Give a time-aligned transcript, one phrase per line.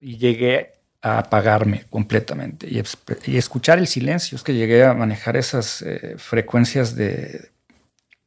[0.00, 0.72] y llegué
[1.02, 4.36] a apagarme completamente y, escuchar el silencio.
[4.36, 7.50] Es que llegué a manejar esas eh, frecuencias de,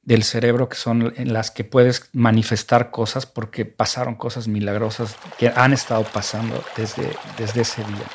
[0.03, 5.49] del cerebro que son en las que puedes manifestar cosas porque pasaron cosas milagrosas que
[5.49, 8.07] han estado pasando desde, desde ese día.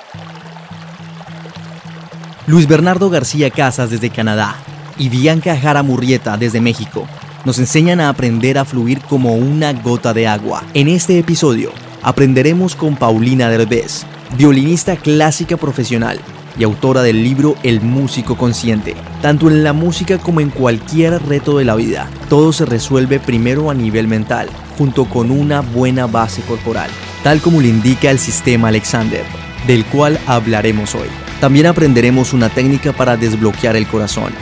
[2.46, 4.56] Luis Bernardo García Casas desde Canadá
[4.98, 7.08] y Bianca Jara Murrieta desde México
[7.44, 10.64] nos enseñan a aprender a fluir como una gota de agua.
[10.72, 11.72] En este episodio
[12.04, 14.04] aprenderemos con Paulina Derbez,
[14.36, 16.20] violinista clásica profesional
[16.56, 18.94] y autora del libro El músico consciente.
[19.22, 23.70] Tanto en la música como en cualquier reto de la vida, todo se resuelve primero
[23.70, 26.90] a nivel mental, junto con una buena base corporal,
[27.24, 29.24] tal como lo indica el sistema Alexander,
[29.66, 31.08] del cual hablaremos hoy.
[31.40, 34.32] También aprenderemos una técnica para desbloquear el corazón,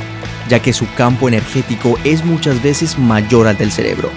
[0.48, 4.10] ya que su campo energético es muchas veces mayor al del cerebro.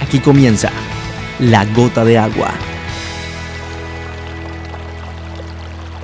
[0.00, 0.70] Aquí comienza
[1.38, 2.50] la gota de agua.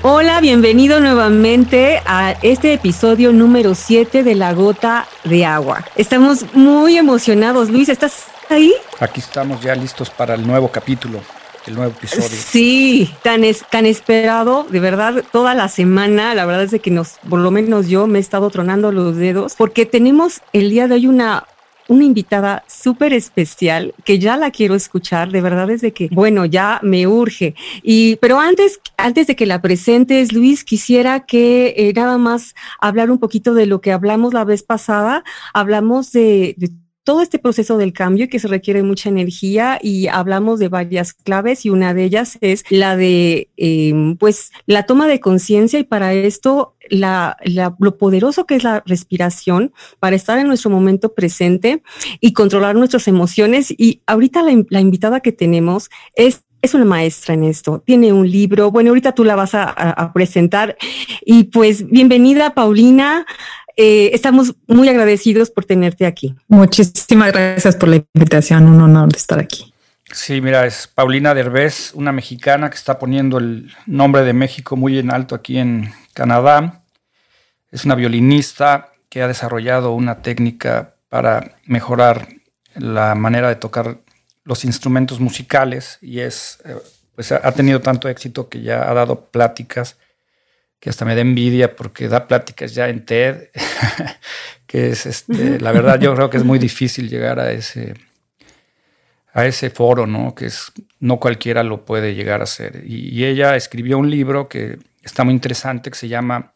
[0.02, 5.84] Hola, bienvenido nuevamente a este episodio número 7 de La Gota de Agua.
[5.96, 7.70] Estamos muy emocionados.
[7.70, 8.74] Luis, ¿estás ahí?
[8.98, 11.20] Aquí estamos ya listos para el nuevo capítulo,
[11.66, 12.28] el nuevo episodio.
[12.28, 16.34] Sí, tan, es, tan esperado, de verdad, toda la semana.
[16.34, 19.16] La verdad es de que nos, por lo menos yo me he estado tronando los
[19.16, 21.44] dedos porque tenemos el día de hoy una
[21.92, 25.30] una invitada súper especial que ya la quiero escuchar.
[25.30, 27.54] De verdad es de que, bueno, ya me urge.
[27.82, 33.10] Y, pero antes, antes de que la presentes, Luis, quisiera que eh, nada más hablar
[33.10, 35.24] un poquito de lo que hablamos la vez pasada.
[35.52, 36.56] Hablamos de,
[37.04, 41.66] todo este proceso del cambio que se requiere mucha energía y hablamos de varias claves
[41.66, 46.14] y una de ellas es la de em, pues la toma de conciencia y para
[46.14, 47.36] esto la,
[47.78, 51.82] lo poderoso que es la respiración para estar en nuestro momento presente
[52.20, 53.72] y controlar nuestras emociones.
[53.76, 58.70] Y ahorita la, invitada que tenemos es es una maestra en esto, tiene un libro,
[58.70, 60.76] bueno, ahorita tú la vas a, a presentar
[61.26, 63.26] y pues bienvenida Paulina,
[63.76, 66.34] eh, estamos muy agradecidos por tenerte aquí.
[66.48, 69.72] Muchísimas gracias por la invitación, un honor de estar aquí.
[70.12, 74.98] Sí, mira, es Paulina Derbez, una mexicana que está poniendo el nombre de México muy
[74.98, 76.82] en alto aquí en Canadá.
[77.70, 82.28] Es una violinista que ha desarrollado una técnica para mejorar
[82.74, 83.98] la manera de tocar
[84.44, 86.76] los instrumentos musicales y es, eh,
[87.14, 89.96] pues ha tenido tanto éxito que ya ha dado pláticas
[90.82, 93.50] que hasta me da envidia porque da pláticas ya en TED,
[94.66, 97.94] que es este, la verdad yo creo que es muy difícil llegar a ese
[99.32, 100.34] a ese foro, ¿no?
[100.34, 102.82] Que es no cualquiera lo puede llegar a hacer.
[102.84, 106.52] y ella escribió un libro que está muy interesante que se llama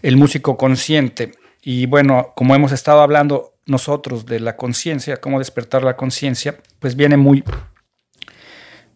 [0.00, 1.32] el músico consciente.
[1.60, 6.94] Y bueno, como hemos estado hablando nosotros de la conciencia, cómo despertar la conciencia, pues
[6.94, 7.42] viene muy,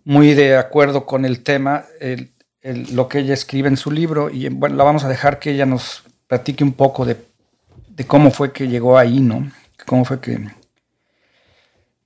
[0.04, 1.86] muy de acuerdo con el tema,
[2.64, 4.30] lo que ella escribe en su libro.
[4.30, 7.16] Y bueno, la vamos a dejar que ella nos platique un poco de,
[8.06, 9.50] cómo fue que llegó ahí, ¿no?
[9.86, 10.48] Cómo fue que,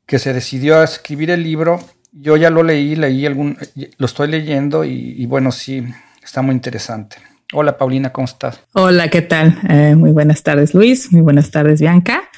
[0.05, 1.79] que se decidió a escribir el libro.
[2.13, 3.57] Yo ya lo leí, leí algún,
[3.97, 5.85] lo estoy leyendo y bueno, sí,
[6.23, 7.17] está muy interesante.
[7.55, 8.61] Hola Paulina, ¿cómo estás?
[8.75, 9.59] Hola, ¿qué tal?
[9.71, 12.29] Eh, muy buenas tardes Luis, muy buenas tardes Bianca.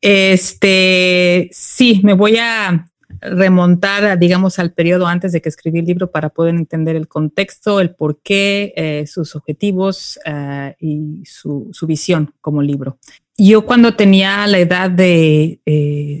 [0.00, 2.88] Este, sí, me voy a
[3.20, 7.80] remontar, digamos, al periodo antes de que escribí el libro para poder entender el contexto,
[7.80, 12.98] el porqué, eh, sus objetivos eh, y su, visión como libro.
[13.38, 15.60] Yo cuando tenía la edad de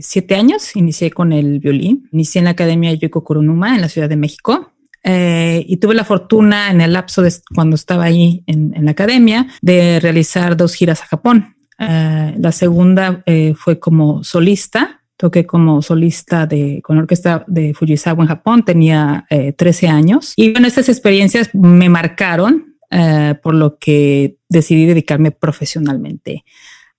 [0.02, 2.08] siete años, inicié con el violín.
[2.12, 4.72] Inicié en la Academia Yoiko Kurunuma en la Ciudad de México.
[5.08, 9.46] Eh, y tuve la fortuna en el lapso de cuando estaba ahí en, la academia
[9.62, 11.54] de realizar dos giras a Japón.
[11.78, 17.74] Eh, la segunda eh, fue como solista, toqué como solista de, con la orquesta de
[17.74, 20.32] Fujisawa en Japón, tenía 13 años.
[20.36, 22.76] Y bueno, estas experiencias me marcaron,
[23.42, 26.44] por lo que decidí dedicarme profesionalmente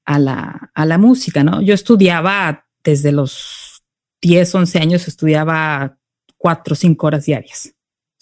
[0.06, 1.62] a la, a la música, ¿no?
[1.62, 3.84] Yo estudiaba desde los
[4.22, 5.98] 10, 11 años, estudiaba
[6.38, 7.74] cuatro o cinco horas diarias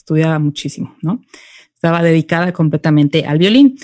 [0.06, 1.22] estudiaba muchísimo, ¿no?
[1.74, 3.76] Estaba dedicada completamente al violín.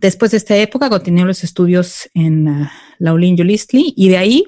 [0.00, 2.66] Después de esta época continué los estudios en uh,
[2.98, 4.44] Laulín Yolistli y de ahí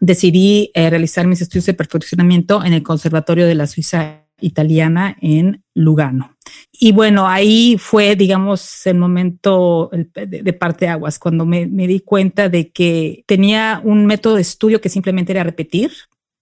[0.00, 5.62] decidí eh, realizar mis estudios de perfeccionamiento en el Conservatorio de la Suiza Italiana en
[5.74, 6.36] Lugano.
[6.72, 12.48] Y bueno, ahí fue, digamos, el momento de, parte aguas, cuando me, me, di cuenta
[12.48, 15.92] de que tenía un método de estudio que simplemente era repetir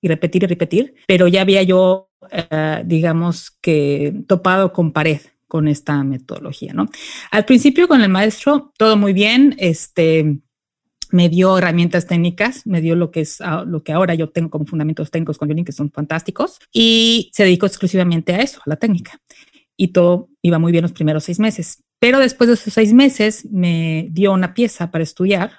[0.01, 5.21] y repetir y repetir, pero ya había yo eh, digamos que topado con pared
[5.53, 6.89] con esta metodología, ¿no?
[7.31, 10.39] Al principio con el maestro, todo muy bien, este,
[11.11, 14.49] me dio herramientas técnicas, me dio lo que es ah, lo que ahora yo tengo
[14.49, 18.71] como fundamentos técnicos con violín, que son fantásticos, y se dedicó exclusivamente a eso, a
[18.71, 19.21] la técnica.
[19.77, 21.85] Y todo iba muy bien los primeros seis meses.
[21.99, 25.51] Pero después de esos seis meses me dio una pieza para estudiar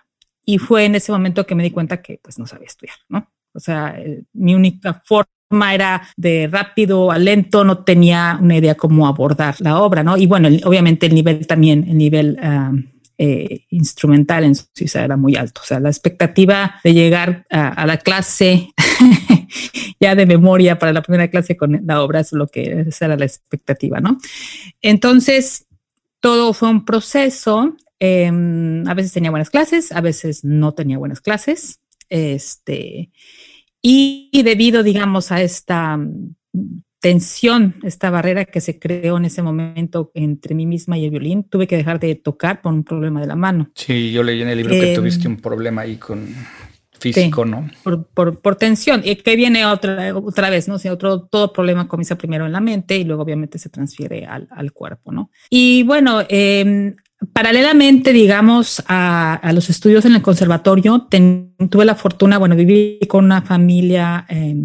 [0.44, 3.32] y fue en ese momento que me di cuenta que pues no sabía estudiar, ¿no?
[3.54, 3.96] O sea,
[4.34, 9.80] mi única forma era de rápido a lento, no tenía una idea cómo abordar la
[9.80, 10.18] obra, ¿no?
[10.18, 12.38] Y bueno, obviamente el nivel también, el nivel
[13.20, 15.62] eh, instrumental en Suiza era muy alto.
[15.62, 18.74] O sea, la expectativa de llegar a, la clase
[20.00, 23.26] ya de memoria para la primera clase con la obra es lo que era la
[23.26, 24.18] expectativa, ¿no?
[24.82, 25.68] Entonces,
[26.20, 27.78] todo fue un proceso.
[28.00, 31.80] Em, a veces tenía buenas clases, a veces no tenía buenas clases.
[32.10, 33.12] Este,
[33.84, 36.00] y debido, digamos, a esta
[37.04, 41.44] tensión, esta barrera que se creó en ese momento entre mí misma y el violín,
[41.44, 43.70] tuve que dejar de tocar por un problema de la mano.
[43.76, 46.34] Sí, yo leí en el libro que em, tuviste un problema ahí con
[46.98, 47.70] físico, ¿no?
[47.84, 50.76] Por, por, tensión, y que viene otra, otra vez, ¿no?
[50.76, 54.26] O sea, otro, todo problema comienza primero en la mente y luego obviamente se transfiere
[54.26, 55.30] al, al cuerpo, ¿no?
[55.50, 56.96] Y bueno, eh,
[57.32, 61.08] Paralelamente, digamos, a, los estudios en el conservatorio,
[61.70, 64.56] tuve la fortuna, bueno, viví con una familia eh,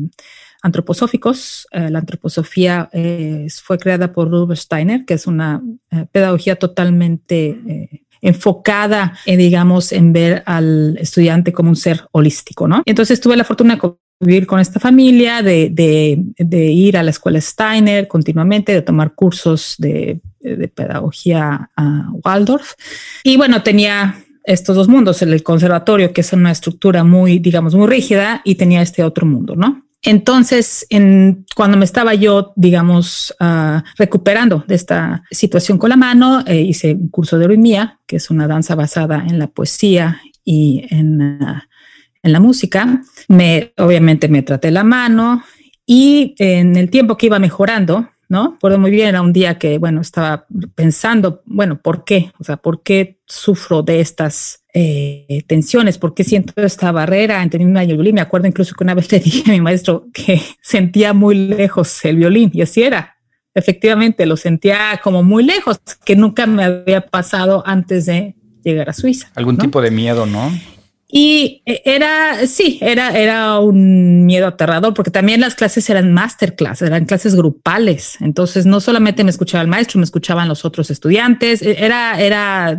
[0.62, 1.66] antroposóficos.
[1.70, 8.04] Eh, la antroposofía eh, fue creada por Rudolf Steiner, que es una eh, pedagogía totalmente
[8.20, 12.82] enfocada, en, digamos, en ver al estudiante como un ser holístico, ¿no?
[12.84, 13.80] Entonces tuve la fortuna de
[14.20, 19.76] vivir con esta familia, de, de, ir a la escuela Steiner continuamente, de tomar cursos
[19.78, 22.72] de, de pedagogía a Waldorf.
[23.22, 27.86] Y bueno, tenía estos dos mundos, el conservatorio, que es una estructura muy, digamos, muy
[27.86, 29.84] rígida, y tenía este otro mundo, ¿no?
[30.02, 36.44] Entonces, en, cuando me estaba yo, digamos, uh, recuperando de esta situación con la mano,
[36.46, 40.86] eh, hice un curso de orimía, que es una danza basada en la poesía y
[40.90, 41.58] en, uh,
[42.28, 43.02] en la música.
[43.26, 45.42] Me, obviamente me traté la mano
[45.84, 48.52] y en el tiempo que iba mejorando, ¿no?
[48.52, 52.30] Recuerdo muy bien, era un día que, bueno, estaba pensando, bueno, ¿por qué?
[52.38, 55.96] O sea, ¿por qué sufro de estas eh, tensiones?
[55.96, 58.16] ¿Por qué siento esta barrera entre mí y el violín?
[58.16, 62.04] Me acuerdo incluso que una vez le dije a mi maestro que sentía muy lejos
[62.04, 63.16] el violín y así era.
[63.54, 68.92] Efectivamente, lo sentía como muy lejos, que nunca me había pasado antes de llegar a
[68.92, 69.30] Suiza.
[69.34, 70.52] Algún tipo de miedo, ¿no?
[71.10, 76.82] Y eh, era, sí, era, era un miedo aterrador porque también las clases eran masterclass,
[76.82, 78.18] eran clases grupales.
[78.20, 81.62] Entonces no solamente me escuchaba el maestro, me escuchaban los otros estudiantes.
[81.62, 82.78] E, era, era,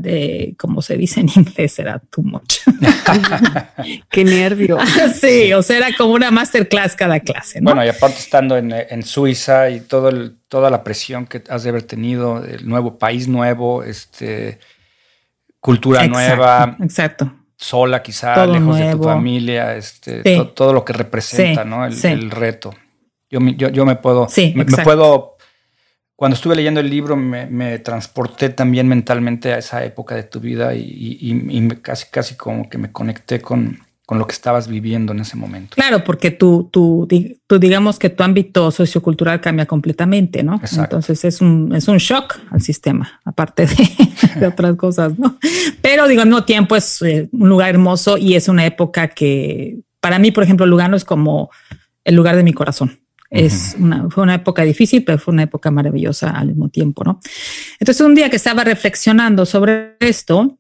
[0.58, 2.58] como se dice en inglés, era too much.
[4.12, 4.78] Qué nervio.
[5.20, 7.62] sí, o sea, era como una masterclass cada clase.
[7.64, 11.64] Bueno, y aparte estando en, en Suiza y todo el, toda la presión que has
[11.64, 14.60] de haber tenido, el nuevo país nuevo, este,
[15.60, 16.78] cultura nueva.
[16.80, 20.24] Exacto sola quizá, lejos de tu familia, este,
[20.56, 21.86] todo lo que representa, ¿no?
[21.86, 22.74] El, reto.
[23.30, 25.38] Yo, yo, yo, me puedo, me, puedo,
[26.16, 30.74] cuando estuve leyendo el libro me, transporté también mentalmente a esa época de tu vida
[30.74, 33.80] y, y casi, casi como que me conecté con,
[34.10, 35.76] con lo que estabas viviendo en ese momento.
[35.76, 37.08] Claro, porque tú, tú,
[37.46, 40.60] tú digamos que tu ámbito sociocultural cambia completamente, ¿no?
[40.76, 45.38] Entonces es un, es un shock al sistema, aparte de, otras cosas, ¿no?
[45.84, 50.18] Pero digo, mismo tiempo es eh, un lugar hermoso y es una época que, para
[50.18, 51.52] mí, por ejemplo, Lugano es como
[52.04, 53.00] el lugar de mi corazón.
[53.30, 57.20] Es una, fue una época difícil, pero fue una época maravillosa al mismo tiempo, ¿no?
[57.80, 60.58] Entonces, un día que estaba reflexionando sobre esto,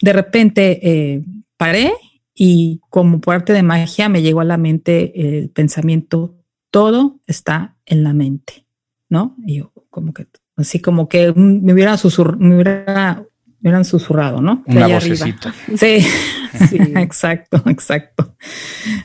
[0.00, 1.24] de repente eh,
[1.56, 1.92] paré
[2.38, 6.36] y como parte de magia me llegó a la mente el pensamiento,
[6.70, 8.66] todo está en la mente,
[9.08, 9.34] ¿no?
[9.46, 10.26] Y yo como que,
[10.56, 13.24] así como que me hubieran, susur me hubiera,
[13.60, 14.62] me hubieran susurrado, ¿no?
[14.66, 15.54] Una vocecita.
[15.76, 16.00] Sí,
[16.68, 18.36] sí, exacto, exacto.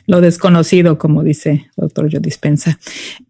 [0.06, 2.78] Lo desconocido, como dice el doctor Joe Dispensa.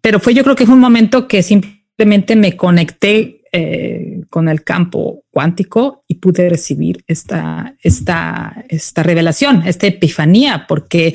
[0.00, 4.64] Pero fue, yo creo que fue un momento que simplemente me conecté eh, con el
[4.64, 11.14] campo cuántico y pude recibir esta, esta, esta revelación, esta epifanía, porque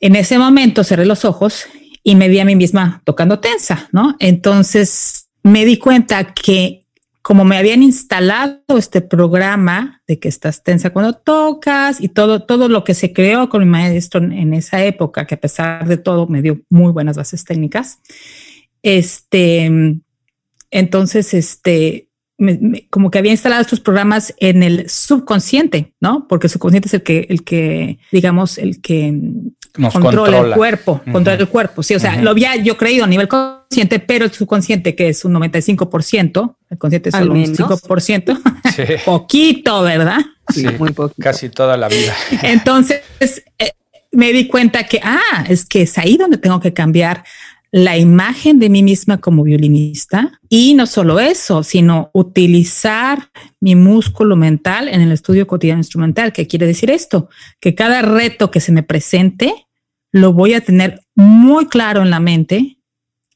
[0.00, 1.66] en ese momento cerré los ojos
[2.02, 4.16] y me vi a mí misma tocando tensa, ¿no?
[4.18, 6.80] Entonces me di cuenta que
[7.22, 12.68] como me habían instalado este programa de que estás tensa cuando tocas y todo, todo
[12.68, 16.26] lo que se creó con mi maestro en esa época, que a pesar de todo
[16.26, 18.00] me dio muy buenas bases técnicas,
[18.82, 20.00] este,
[20.70, 22.10] entonces, este,
[22.88, 26.26] como que había instalado estos programas en el subconsciente, ¿no?
[26.26, 29.14] Porque el subconsciente es el que, el que, digamos, el que
[29.92, 31.82] controla, el cuerpo, controla el cuerpo.
[31.82, 35.24] Sí, o sea, lo había yo creído a nivel consciente, pero el subconsciente, que es
[35.24, 38.40] un 95%, el consciente es solo un 5%,
[39.04, 40.20] poquito, ¿verdad?
[40.48, 41.22] Sí, muy poquito.
[41.22, 42.14] Casi toda la vida.
[42.42, 43.02] Entonces,
[43.58, 43.72] eh,
[44.12, 47.24] me di cuenta que, ah, es que es ahí donde tengo que cambiar
[47.72, 54.34] la imagen de mí misma como violinista y no solo eso, sino utilizar mi músculo
[54.36, 56.32] mental en el estudio cotidiano instrumental.
[56.32, 57.28] ¿Qué quiere decir esto?
[57.60, 59.54] Que cada reto que se me presente
[60.12, 62.78] lo voy a tener muy claro en la mente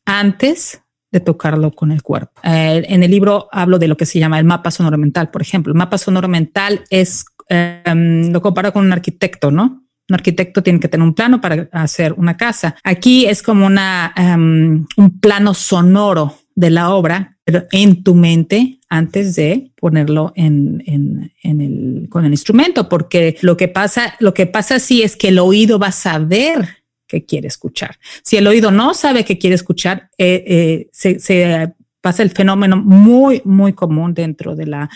[0.04, 2.40] antes de tocarlo con el cuerpo.
[2.42, 5.42] Eh, en el libro hablo de lo que se llama el mapa sonoro mental, por
[5.42, 5.72] ejemplo.
[5.72, 9.83] El mapa sonoro mental es, em, lo comparo con un arquitecto, ¿no?
[10.08, 12.76] Un arquitecto tiene que tener un plano para hacer una casa.
[12.84, 18.78] Aquí es como una, um, un plano sonoro de la obra, pero en tu mente
[18.88, 24.32] antes de ponerlo en, en, en, el, con el instrumento, porque lo que pasa, lo
[24.34, 27.98] que pasa sí es que el oído va a saber que quiere escuchar.
[28.22, 32.76] Si el oído no sabe que quiere escuchar, eh, eh, se, se pasa el fenómeno
[32.76, 34.90] muy, muy común dentro de la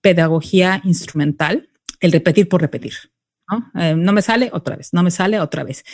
[0.00, 1.68] pedagogía instrumental,
[2.00, 2.94] el repetir por repetir.
[3.50, 3.70] ¿No?
[3.80, 5.84] Eh, no me sale otra vez, no me sale otra vez.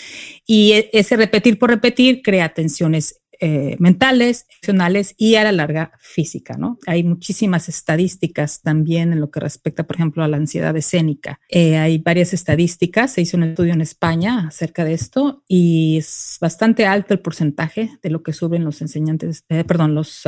[0.47, 5.92] Y e, ese repetir por repetir crea tensiones eh, mentales, emocionales y a la larga
[5.99, 6.78] física, ¿no?
[6.87, 11.40] Hay muchísimas estadísticas también en lo que respecta, por ejemplo, a la ansiedad escénica.
[11.49, 16.37] Eh, hay varias estadísticas, se hizo un estudio en España acerca de esto y es
[16.38, 20.23] bastante alto el porcentaje de lo que suben los enseñantes, perdón, los,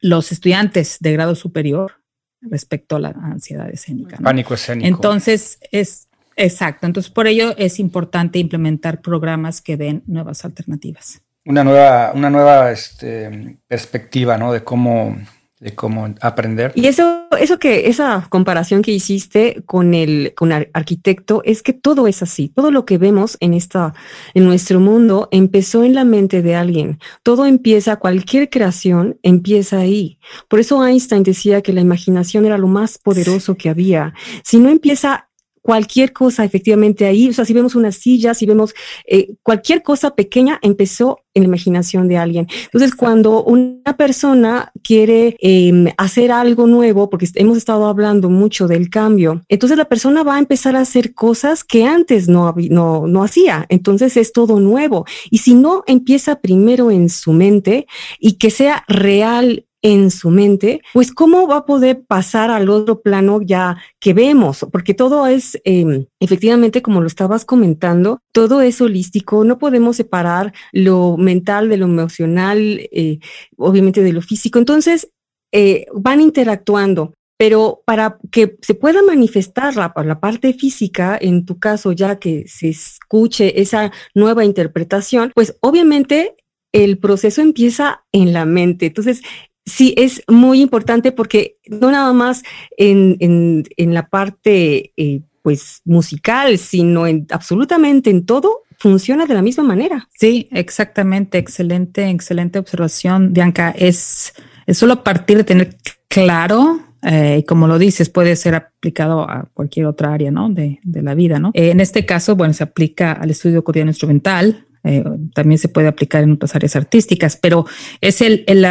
[0.00, 2.03] los estudiantes de grado superior
[2.50, 4.18] respecto a la ansiedad escénica.
[4.18, 4.86] Pánico escénico.
[4.86, 6.86] Entonces, es exacto.
[6.86, 11.22] Entonces, por ello es importante implementar programas que den nuevas alternativas.
[11.46, 14.52] Una nueva, una nueva este, perspectiva, ¿no?
[14.52, 15.16] De cómo
[15.60, 16.72] de cómo aprender.
[16.74, 21.72] Y eso, eso que, esa comparación que hiciste con el, con el arquitecto es que
[21.72, 22.48] todo es así.
[22.48, 23.94] Todo lo que vemos en esta,
[24.34, 26.98] en nuestro mundo empezó en la mente de alguien.
[27.22, 30.18] Todo empieza, cualquier creación empieza ahí.
[30.48, 34.12] Por eso Einstein decía que la imaginación era lo más poderoso que había.
[34.42, 35.28] Si no empieza
[35.64, 38.74] cualquier cosa efectivamente ahí, o sea, si vemos una silla, si vemos
[39.06, 42.46] eh, cualquier cosa pequeña, empezó en la imaginación de alguien.
[42.66, 48.90] Entonces, cuando una persona quiere em, hacer algo nuevo, porque hemos estado hablando mucho del
[48.90, 53.24] cambio, entonces la persona va a empezar a hacer cosas que antes no, no, no
[53.24, 53.64] hacía.
[53.70, 55.06] Entonces es todo nuevo.
[55.30, 57.86] Y si no empieza primero en su mente
[58.18, 63.02] y que sea real en su mente, pues cómo va a poder pasar al otro
[63.02, 68.80] plano ya que vemos, porque todo es, em, efectivamente, como lo estabas comentando, todo es
[68.80, 72.58] holístico, no podemos separar lo mental de lo emocional,
[72.92, 73.18] eh,
[73.58, 75.10] obviamente de lo físico, entonces
[75.52, 77.12] eh, van interactuando.
[77.36, 82.46] Pero para que se pueda manifestar la, la parte física, en tu caso, ya que
[82.46, 86.36] se escuche esa nueva interpretación, pues obviamente
[86.72, 88.86] el proceso empieza en la mente.
[88.86, 89.22] Entonces,
[89.64, 92.42] sí es muy importante porque no nada más
[92.76, 99.34] en, en, en la parte eh, pues musical, sino en absolutamente en todo funciona de
[99.34, 100.08] la misma manera.
[100.18, 103.74] Sí, exactamente, excelente, excelente observación, Bianca.
[103.76, 104.34] Es,
[104.66, 105.76] es solo a partir de tener
[106.08, 110.48] claro eh, y como lo dices, puede ser aplicado a cualquier otra área, ¿no?
[110.48, 111.50] De, de la vida, ¿no?
[111.52, 115.04] Eh, en este caso, bueno, se aplica al estudio cotidiano instrumental, eh,
[115.34, 117.66] también se puede aplicar en otras áreas artísticas, pero
[118.00, 118.64] es el, el,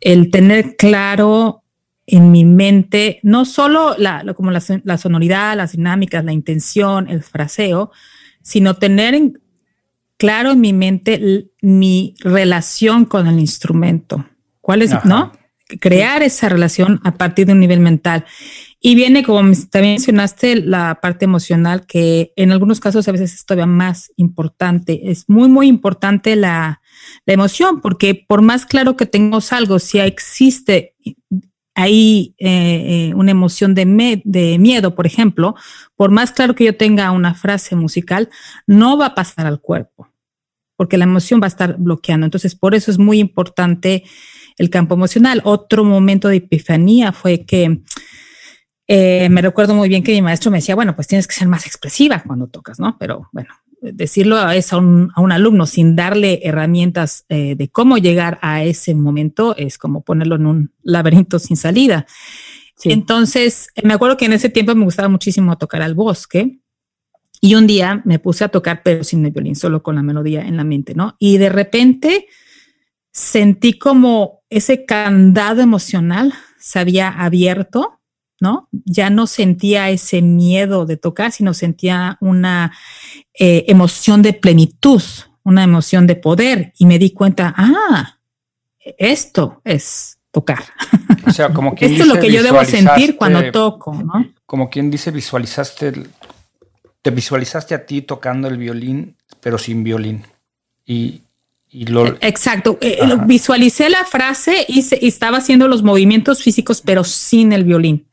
[0.00, 1.62] el tener claro
[2.06, 7.22] en mi mente no solo la, como la, la, sonoridad, las dinámicas, la intención, el
[7.22, 7.90] fraseo,
[8.42, 9.38] sino tener en,
[10.16, 14.26] claro en mi mente mi relación con el instrumento.
[14.60, 15.32] ¿Cuál es, no?
[15.80, 18.24] Crear esa relación a partir de un nivel mental.
[18.80, 23.44] Y viene, como también mencionaste, la parte emocional, que en algunos casos a veces es
[23.44, 25.10] todavía más importante.
[25.10, 26.80] Es muy, muy importante la,
[27.26, 30.94] la emoción, porque por más claro que tengamos algo, si existe
[31.74, 35.54] ahí eh, eh, una emoción de, de miedo, por ejemplo,
[35.96, 38.30] por más claro que yo tenga una frase musical,
[38.66, 40.08] no va a pasar al cuerpo,
[40.76, 42.26] porque la emoción va a estar bloqueando.
[42.26, 44.04] Entonces, por eso es muy importante
[44.56, 45.40] el campo emocional.
[45.44, 47.80] Otro momento de epifanía fue que
[48.90, 51.46] eh, me recuerdo muy bien que mi maestro me decía, bueno, pues tienes que ser
[51.46, 52.96] más expresiva cuando tocas, ¿no?
[52.98, 53.50] Pero bueno,
[53.82, 58.64] decirlo a, a, un, a un alumno sin darle herramientas eh, de cómo llegar a
[58.64, 62.06] ese momento es como ponerlo en un laberinto sin salida.
[62.76, 62.90] Sí.
[62.90, 66.58] Entonces, me acuerdo que en ese tiempo me gustaba muchísimo tocar al bosque.
[67.40, 70.42] Y un día me puse a tocar, pero sin el violín, solo con la melodía
[70.42, 71.14] en la mente, ¿no?
[71.20, 72.26] Y de repente
[73.12, 77.97] sentí como ese candado emocional se había abierto
[78.40, 78.68] ¿no?
[78.84, 82.72] Ya no sentía ese miedo de tocar, sino sentía una
[83.38, 85.02] eh, emoción de plenitud,
[85.42, 88.18] una emoción de poder y me di cuenta, ah,
[88.96, 90.64] esto es tocar.
[91.26, 94.32] O sea, como quien Esto es lo que yo debo sentir cuando toco, ¿no?
[94.46, 95.92] Como quien dice, visualizaste,
[97.02, 100.24] te visualizaste a ti tocando el violín, pero sin violín.
[100.86, 101.22] Y,
[101.70, 102.06] lo...
[102.20, 102.78] Exacto.
[102.80, 108.06] Eh, visualicé la frase y, estaba haciendo los movimientos físicos, pero sin el violín,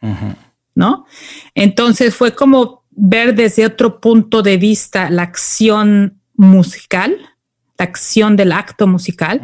[0.74, 1.06] ¿no?
[1.54, 7.18] Entonces fue como ver desde otro punto de vista la acción musical,
[7.78, 9.42] la acción del acto musical.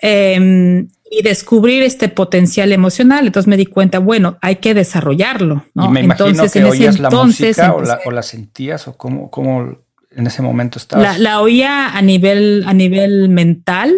[0.00, 3.26] Em, y descubrir este potencial emocional.
[3.26, 5.64] Entonces me di cuenta, bueno, hay que desarrollarlo.
[5.74, 5.86] ¿no?
[5.86, 9.78] Y me entonces, que oías la música o la, o la, sentías o cómo, cómo
[10.18, 11.18] en ese momento estabas.
[11.18, 13.94] La, oía a nivel, a nivel mental.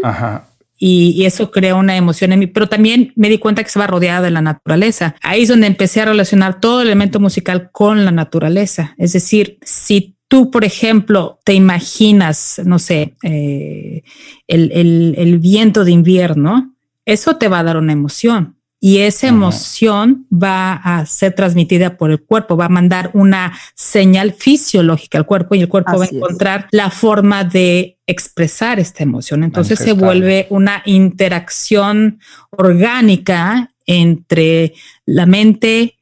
[0.78, 4.22] Y, eso creó una emoción en mí, pero también me di cuenta que estaba rodeada
[4.22, 5.14] de la naturaleza.
[5.22, 8.94] Ahí es donde empecé a relacionar todo el elemento musical con la naturaleza.
[8.98, 14.02] Es decir, si tú, por ejemplo, te imaginas, no sé, eh,
[14.46, 16.74] el, el, viento de invierno,
[17.04, 22.10] eso te va a dar una emoción y esa emoción va a ser transmitida por
[22.10, 26.08] el cuerpo, va a mandar una señal fisiológica al cuerpo y el cuerpo va a
[26.08, 29.44] encontrar la forma de expresar esta emoción.
[29.44, 34.72] Entonces se vuelve una interacción orgánica entre
[35.04, 35.98] la mente,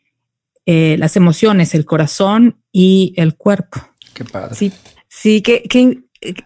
[0.65, 3.81] eh, las emociones, el corazón y el cuerpo.
[4.15, 4.55] Qué padre.
[4.55, 4.73] Sí,
[5.09, 5.99] sí, que, que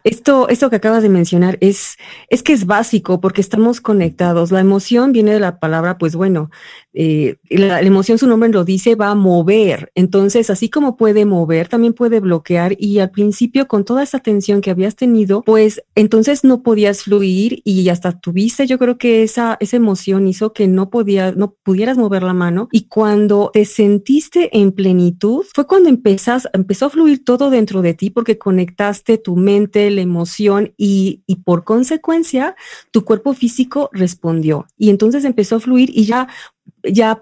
[0.05, 1.97] esto, esto que acabas de mencionar es,
[2.29, 4.53] es que es básico porque estamos conectados.
[4.53, 6.51] La emoción viene de la palabra, pues bueno,
[6.95, 9.91] eh, la, emoción, su nombre lo dice, va a mover.
[9.95, 12.77] Entonces, así como puede mover, también puede bloquear.
[12.79, 17.63] Y al principio, con toda esa tensión que habías tenido, pues entonces no podías fluir
[17.65, 21.97] y hasta tuviste, yo creo que esa, esa emoción hizo que no podías, no pudieras
[21.97, 22.69] mover la mano.
[22.73, 27.95] Y cuando te sentiste en plenitud, fue cuando empezás, empezó a fluir todo dentro de
[27.95, 32.55] ti porque conectaste tu mente, la emoción y, y por consecuencia,
[32.91, 34.67] tu cuerpo físico respondió.
[34.77, 36.29] Y entonces empezó a fluir y ya
[36.83, 37.21] ya,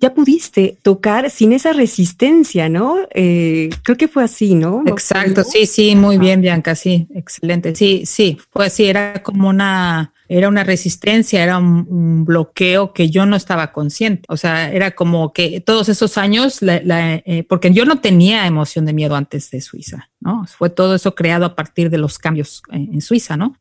[0.00, 2.96] ya pudiste tocar sin esa resistencia, ¿no?
[3.14, 4.82] Eh, creo que fue así, ¿no?
[4.86, 7.74] Exacto, sí, sí, muy bien, Bianca, sí, excelente.
[7.74, 13.26] Sí, sí, fue así, era como una, era una resistencia, era un, bloqueo que yo
[13.26, 14.22] no estaba consciente.
[14.28, 18.92] O sea, era como que todos esos años, eh, porque yo no tenía emoción de
[18.92, 20.46] miedo antes de Suiza, ¿no?
[20.46, 23.56] Fue todo eso creado a partir de los cambios en Suiza, ¿no?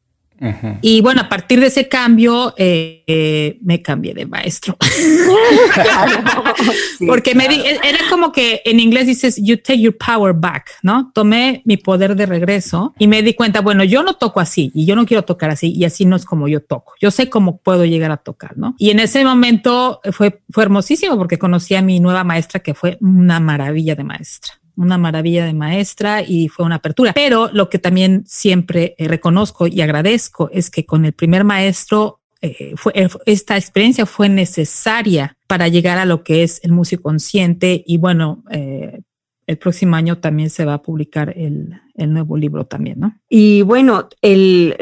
[0.81, 4.75] Y bueno, a partir de ese cambio eh, eh, me cambié de maestro.
[7.07, 11.11] Porque me era como que en inglés dices, you take your power back, ¿no?
[11.13, 14.85] Tomé mi poder de regreso y me di cuenta, bueno, yo no toco así y
[14.85, 16.93] yo no quiero tocar así y así no es como yo toco.
[16.99, 18.75] Yo sé cómo puedo llegar a tocar, ¿no?
[18.79, 22.97] Y en ese momento fue, fue hermosísimo porque conocí a mi nueva maestra que fue
[23.01, 27.13] una maravilla de maestra una maravilla de maestra y fue una apertura.
[27.13, 32.19] Pero lo que también siempre eh, reconozco y agradezco es que con el primer maestro
[32.41, 37.03] eh, fue, eh, esta experiencia fue necesaria para llegar a lo que es el músico
[37.03, 42.65] consciente y bueno, el próximo año también se va a publicar el, el nuevo libro
[42.65, 43.17] también, ¿no?
[43.29, 44.75] Y bueno, el,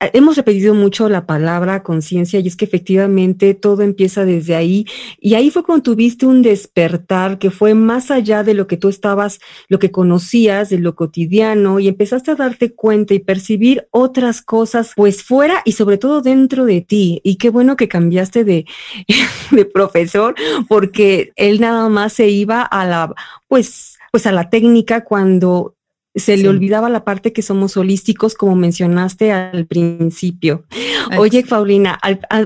[0.00, 4.86] hemos repetido mucho la palabra conciencia y es que efectivamente todo empieza desde ahí.
[5.18, 8.88] Y ahí fue cuando tuviste un despertar que fue más allá de lo que tú
[8.88, 14.42] estabas, lo que conocías, de lo cotidiano y empezaste a darte cuenta y percibir otras
[14.42, 17.20] cosas pues fuera y sobre todo dentro de ti.
[17.24, 18.66] Y qué bueno que cambiaste de,
[19.50, 20.34] de profesor
[20.68, 23.14] porque él nada más se iba a la
[23.48, 25.75] pues pues a la técnica cuando
[26.16, 30.64] se le olvidaba la parte que somos holísticos, como mencionaste al principio.
[31.18, 31.98] Oye, Paulina,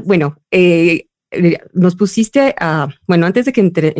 [0.05, 1.07] bueno, eh,
[1.73, 3.95] nos pusiste a, bueno, antes de que entre,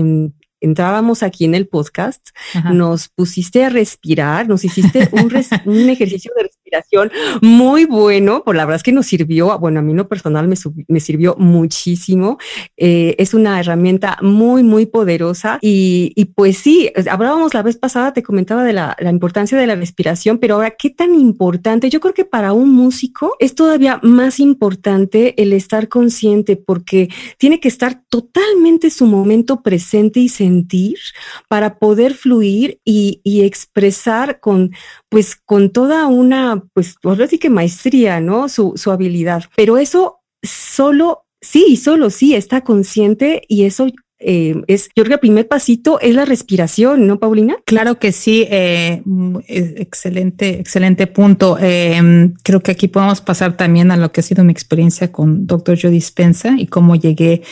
[0.61, 2.31] entrábamos aquí en el podcast,
[2.73, 5.31] nos pusiste a respirar, nos hiciste un,
[5.65, 6.51] un ejercicio de
[7.43, 10.57] muy bueno, por la verdad es que nos sirvió, bueno, a mí no personal me,
[10.89, 12.39] me sirvió muchísimo.
[12.77, 18.23] Eh, es una herramienta muy, muy poderosa y, pues sí, hablábamos la vez pasada, te
[18.23, 21.91] comentaba de la, importancia de la respiración, pero ahora, ¿qué tan importante?
[21.91, 27.61] Yo creo que para un músico es todavía más importante el estar consciente porque tiene
[27.61, 30.99] que estar totalmente su momento presente y sentir
[31.49, 34.73] para poder fluir y expresar con,
[35.11, 38.49] pues, con toda una pues, por así que maestría, ¿no?
[38.49, 39.45] Su, su habilidad.
[39.57, 43.89] Pero eso solo, sí, solo sí está consciente y eso
[44.23, 47.57] eh, es, yo creo que el primer pasito es la respiración, ¿no, Paulina?
[47.65, 51.57] Claro que sí, eh, mm, excelente, excelente punto.
[51.59, 55.47] Eh, creo que aquí podemos pasar también a lo que ha sido mi experiencia con
[55.47, 55.79] Dr.
[55.81, 57.43] Joe Dispensa y cómo llegué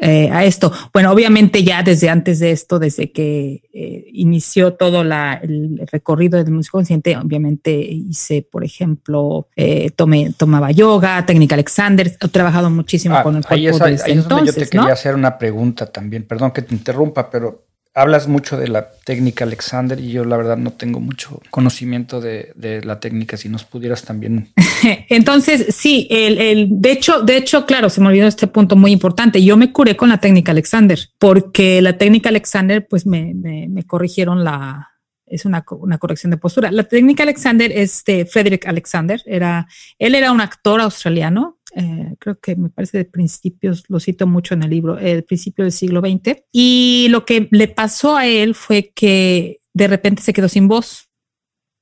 [0.00, 0.72] a esto.
[0.92, 6.52] Bueno, obviamente ya desde antes de esto, desde que inició todo la, el recorrido del
[6.52, 9.48] músico consciente, obviamente hice, por ejemplo,
[9.96, 14.12] tomé, tomaba yoga, técnica Alexander, he trabajado muchísimo ah, con el cuerpo ahí es, ahí
[14.12, 18.26] es donde yo te quería hacer una pregunta también, perdón que te interrumpa, pero hablas
[18.26, 22.52] mucho de la técnica Alexander y yo la verdad no tengo mucho conocimiento de,
[22.84, 24.52] la técnica, si nos pudieras también.
[25.08, 28.90] Entonces, sí, el, el, de hecho, de hecho, claro, se me olvidó este punto muy
[28.90, 29.42] importante.
[29.42, 34.42] Yo me curé con la técnica Alexander, porque la técnica Alexander, pues me, me, corrigieron
[34.42, 34.90] la,
[35.26, 36.72] es una, una, corrección de postura.
[36.72, 39.68] La técnica Alexander es de Frederick Alexander, era,
[40.00, 44.54] él era un actor australiano eh, creo que me parece de principios, lo cito mucho
[44.54, 46.44] en el libro, el principio del siglo XX.
[46.52, 51.10] Y lo que le pasó a él fue que de repente se quedó sin voz,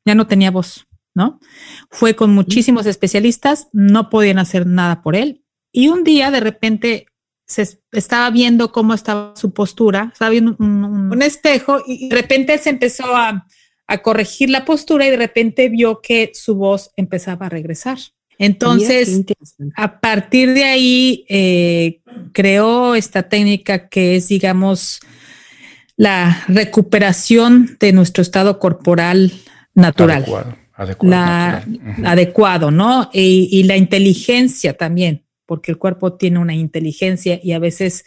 [0.07, 1.41] ya no tenía voz, ¿no?
[1.91, 5.45] Fue con muchísimos especialistas, no podían hacer nada por él.
[5.73, 7.07] Y un día de repente
[7.47, 12.71] se estaba viendo cómo estaba su postura, estaba viendo un, espejo y de repente se
[12.71, 13.47] empezó a,
[13.87, 17.99] a corregir la postura y de repente vio que su voz empezaba a regresar.
[18.43, 19.23] Entonces,
[19.77, 22.01] a partir de ahí, eh,
[22.33, 25.01] creó esta técnica que es, digamos,
[25.97, 29.33] la recuperación de nuestro estado corporal
[29.75, 30.25] natural.
[30.75, 31.63] Adecuado,
[32.05, 33.11] adecuado, ¿no?
[33.13, 38.03] Y, la inteligencia también, porque el cuerpo tiene una inteligencia y a veces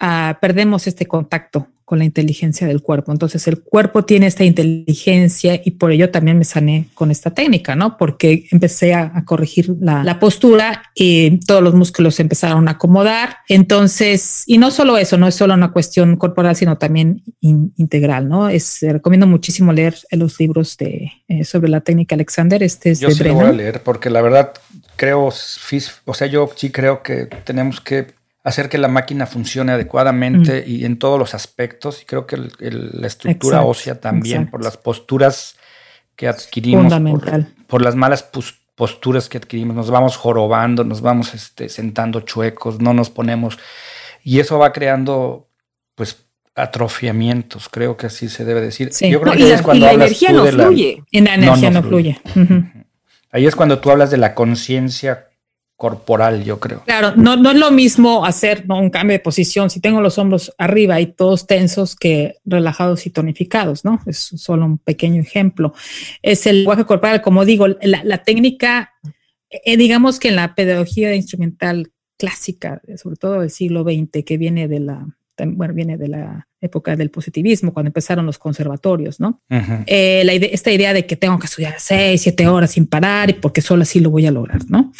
[0.00, 3.12] ah, perdemos este contacto con la inteligencia del cuerpo.
[3.12, 7.76] Entonces el cuerpo tiene esta inteligencia y por ello también me sané con esta técnica,
[7.76, 7.96] ¿no?
[7.96, 13.36] Porque empecé a, corregir la, postura y todos los músculos empezaron a acomodar.
[13.48, 18.48] Entonces, y no solo eso, no es solo una cuestión corporal, sino también integral, ¿no?
[18.48, 22.64] Es, eh, recomiendo muchísimo leer los libros de, eh, sobre la técnica Alexander.
[22.64, 24.54] Este es yo sí lo voy a leer porque la verdad
[24.96, 28.15] creo, o sea, yo sí creo que tenemos que
[28.46, 30.70] hacer que la máquina funcione adecuadamente mm.
[30.70, 32.00] y en todos los aspectos.
[32.02, 35.56] Y creo que la estructura ósea también, por las posturas
[36.14, 36.94] que adquirimos,
[37.66, 38.24] por, las malas
[38.76, 43.58] posturas que adquirimos, nos vamos jorobando, nos vamos este, sentando chuecos, no nos ponemos.
[44.22, 45.48] Y eso va creando,
[45.96, 48.90] pues, atrofiamientos, creo que así se debe decir.
[49.10, 51.02] Yo creo que es cuando la energía no fluye.
[51.10, 52.20] en la energía no, fluye.
[53.32, 55.25] Ahí es cuando tú hablas de la conciencia
[55.76, 56.82] corporal, yo creo.
[56.84, 60.54] Claro, no, no es lo mismo hacer un cambio de posición si tengo los hombros
[60.56, 64.00] arriba y todos tensos que relajados y tonificados, ¿no?
[64.06, 65.74] Es solo un pequeño ejemplo.
[66.22, 68.94] Es el lenguaje corporal, como digo, la, técnica,
[69.50, 74.68] eh, digamos que en la pedagogía instrumental clásica, sobre todo del siglo XX, que viene
[74.68, 75.06] de la,
[75.44, 79.42] bueno, viene de la época del positivismo, cuando empezaron los conservatorios, ¿no?
[79.86, 83.34] Eh, la esta idea de que tengo que estudiar seis, siete horas sin parar y
[83.34, 84.92] porque solo así lo voy a lograr, ¿no?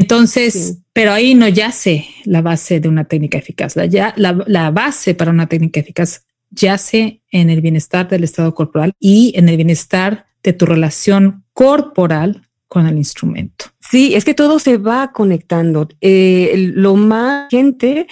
[0.00, 3.76] Entonces, pero ahí no yace la base de una técnica eficaz.
[3.76, 8.94] La, ya, la, base para una técnica eficaz yace en el bienestar del estado corporal
[8.98, 13.66] y en el bienestar de tu relación corporal con el instrumento.
[13.78, 15.86] Sí, es que todo se va conectando.
[16.00, 18.06] Eh, lo más gente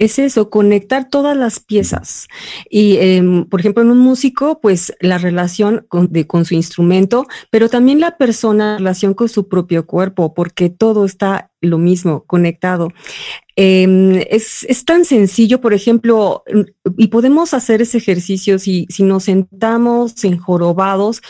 [0.00, 2.26] es eso, conectar todas las piezas.
[2.70, 7.26] Y, em, por ejemplo, en un músico, pues la relación con, de, con su instrumento,
[7.50, 12.24] pero también la persona, la relación con su propio cuerpo, porque todo está lo mismo,
[12.24, 12.88] conectado.
[13.56, 16.44] Em, es, es, tan sencillo, por ejemplo,
[16.96, 21.20] y podemos hacer ese ejercicio si, si nos sentamos enjorobados.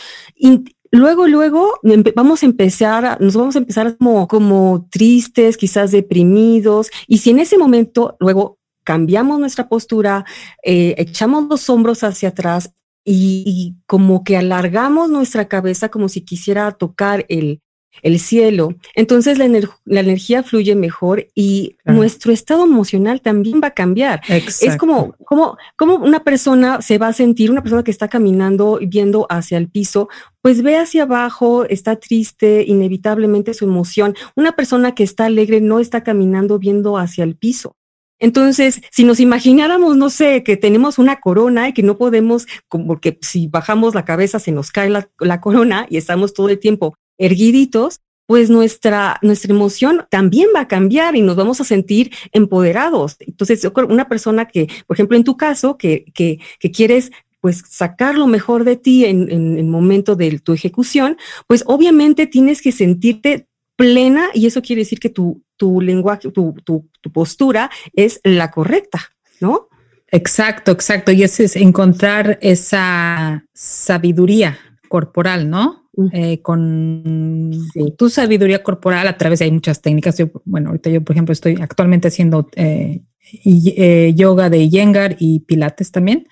[0.91, 1.73] luego, luego
[2.15, 7.39] vamos a empezar, nos vamos a empezar como, como tristes, quizás deprimidos, y si en
[7.39, 8.60] ese momento luego
[8.91, 10.25] cambiamos nuestra postura,
[10.63, 12.73] eh, echamos los hombros hacia atrás
[13.05, 17.61] y, como que alargamos nuestra cabeza como si quisiera tocar el,
[18.01, 18.75] el cielo.
[18.93, 24.21] Entonces la, energía fluye mejor y nuestro estado emocional también va a cambiar.
[24.27, 28.77] Es como, como, como una persona se va a sentir, una persona que está caminando
[28.81, 30.09] y viendo hacia el piso,
[30.41, 34.15] pues ve hacia abajo, está triste, inevitablemente su emoción.
[34.35, 37.77] Una persona que está alegre no está caminando viendo hacia el piso.
[38.21, 43.17] Entonces, si nos imagináramos, no sé, que tenemos una corona y que no podemos, porque
[43.21, 47.99] si bajamos la cabeza se nos cae la, corona y estamos todo el tiempo erguiditos,
[48.27, 53.17] pues nuestra, nuestra emoción también va a cambiar y nos vamos a sentir empoderados.
[53.19, 58.13] Entonces, una persona que, por ejemplo, en tu caso, que, que, que quieres pues sacar
[58.13, 63.47] lo mejor de ti en el momento de tu ejecución, pues obviamente tienes que sentirte
[63.81, 68.51] plena y eso quiere decir que tu, tu lenguaje, tu, tu, tu postura es la
[68.51, 68.99] correcta,
[69.39, 69.69] ¿no?
[70.11, 71.11] Exacto, exacto.
[71.11, 74.57] Y ese es encontrar esa sabiduría
[74.89, 75.89] corporal, ¿no?
[76.13, 77.51] Eh, con
[77.97, 80.17] tu sabiduría corporal a través de hay muchas técnicas.
[80.17, 83.01] Yo, bueno, ahorita yo, por ejemplo, estoy actualmente haciendo eh,
[83.45, 86.27] eh, yoga de Yengar y Pilates también.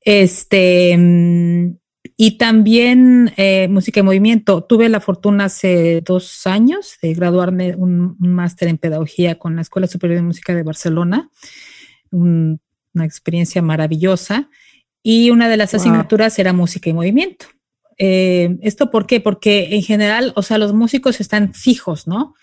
[0.00, 1.76] Este, mm,
[2.16, 3.32] y también
[3.70, 4.62] música y movimiento.
[4.62, 9.86] Tuve la fortuna hace dos años de graduarme un, máster en pedagogía con la Escuela
[9.86, 11.30] Superior de Música de Barcelona.
[12.10, 12.58] una
[13.04, 14.48] experiencia maravillosa.
[15.06, 17.46] Y una de las asignaturas era música y movimiento.
[17.98, 19.20] Eh, ¿Esto por qué?
[19.20, 22.34] Porque en general, o sea, los músicos están fijos, ¿no?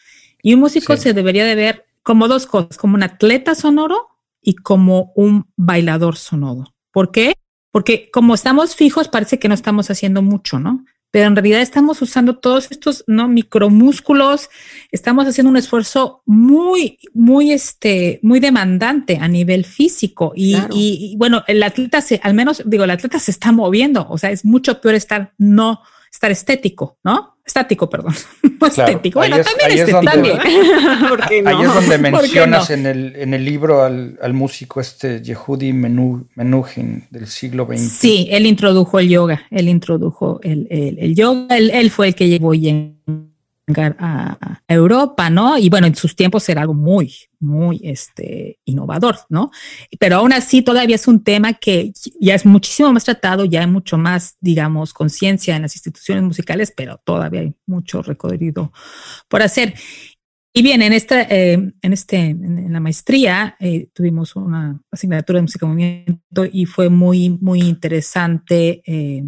[0.44, 4.10] Y un músico se debería de ver como dos cosas, como un atleta sonoro
[4.42, 6.74] y como un bailador sonoro.
[6.92, 7.34] ¿Por qué?
[7.72, 10.86] Porque como estamos fijos, parece que no estamos haciendo mucho, ¿no?
[11.12, 13.28] pero en realidad estamos usando todos estos ¿no?
[13.28, 14.50] micromúsculos,
[14.92, 20.32] estamos haciendo un esfuerzo muy, muy, este, muy demandante a nivel físico.
[20.34, 24.18] Y, y, bueno, el atleta se, al menos digo, el atleta se está moviendo, o
[24.18, 27.38] sea, es mucho peor estar no estar estético, ¿no?
[27.46, 28.14] Estático, perdón.
[28.62, 29.18] No estético.
[29.18, 30.02] Bueno, también estético.
[30.04, 30.40] También.
[31.48, 37.08] Ahí es donde mencionas en, el, en el libro al, al músico este Yehudi Menuhin
[37.10, 37.80] del siglo XX.
[37.80, 42.16] Sí, él introdujo el yoga, él introdujo el, el, el yoga, él, él, fue el
[42.16, 43.00] que llevó en
[43.78, 45.58] a, Europa, ¿no?
[45.58, 49.52] Y bueno, en sus tiempos era algo muy, muy este, innovador, ¿no?
[50.00, 53.68] Pero aún así todavía es un tema que ya es muchísimo más tratado, ya hay
[53.68, 58.72] mucho más, digamos, conciencia en las instituciones musicales, pero todavía hay mucho recorrido
[59.28, 59.74] por hacer.
[60.54, 65.44] Y bien, en esta, eh, en este, en, la maestría eh, tuvimos una asignatura de
[65.44, 68.82] música movimiento y fue muy, muy interesante.
[68.86, 69.24] Eh,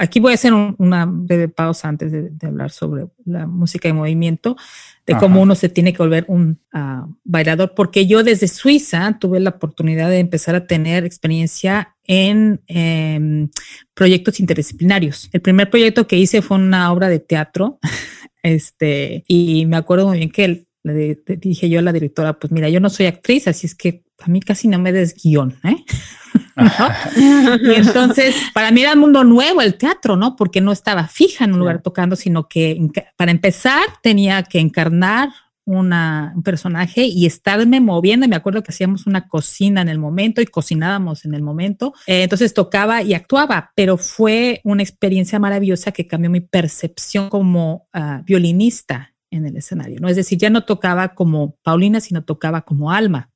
[0.00, 4.56] Aquí voy a hacer una breve pausa antes de, hablar sobre la música y movimiento,
[5.04, 9.40] de cómo uno se tiene que volver un ah, bailador, porque yo desde Suiza tuve
[9.40, 13.48] la oportunidad de empezar a tener experiencia en em,
[13.94, 15.30] proyectos interdisciplinarios.
[15.32, 17.80] El primer proyecto que hice fue una obra de teatro,
[18.44, 22.68] este, y me acuerdo muy bien que le dije yo a la directora, pues mira,
[22.68, 25.84] yo no soy actriz, así es que a mí casi no me des guion, ¿eh?
[27.16, 30.36] y entonces, para mí era un mundo nuevo el teatro, ¿no?
[30.36, 32.78] Porque no estaba fija en un lugar tocando, sino que
[33.16, 35.30] para empezar tenía que encarnar
[35.64, 38.26] una, un personaje y estarme moviendo.
[38.26, 41.92] Me acuerdo que hacíamos una cocina en el momento y cocinábamos en el momento.
[42.06, 47.86] Eh, entonces tocaba y actuaba, pero fue una experiencia maravillosa que cambió mi percepción como
[47.92, 50.08] ah, violinista en el escenario, ¿no?
[50.08, 53.30] Es decir, ya no tocaba como Paulina, sino tocaba como Alma.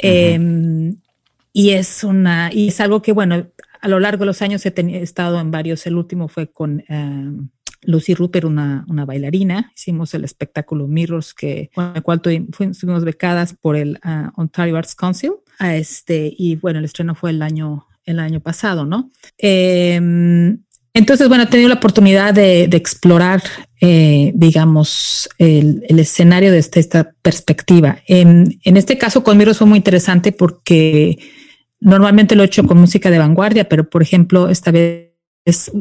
[0.00, 3.46] Y es una, y es algo que, bueno,
[3.80, 5.86] a lo largo de los años he, estado en varios.
[5.86, 7.48] El último fue con em,
[7.82, 9.72] Lucy Rupert, una, una, bailarina.
[9.74, 12.20] Hicimos el espectáculo Mirrors, que, con el cual
[12.52, 15.32] fuimos becadas por el ah, Ontario Arts Council.
[15.58, 19.10] A este, y bueno, el estreno fue el año, el año pasado, ¿no?
[19.36, 20.58] Em,
[20.94, 23.42] entonces, bueno, he tenido la oportunidad de, explorar,
[23.80, 27.98] eh, digamos, el, escenario desde esta perspectiva.
[28.06, 31.18] En, este caso, con Mirrors fue muy interesante porque
[31.80, 35.12] Normalmente lo he hecho con música de vanguardia, pero por ejemplo, esta vez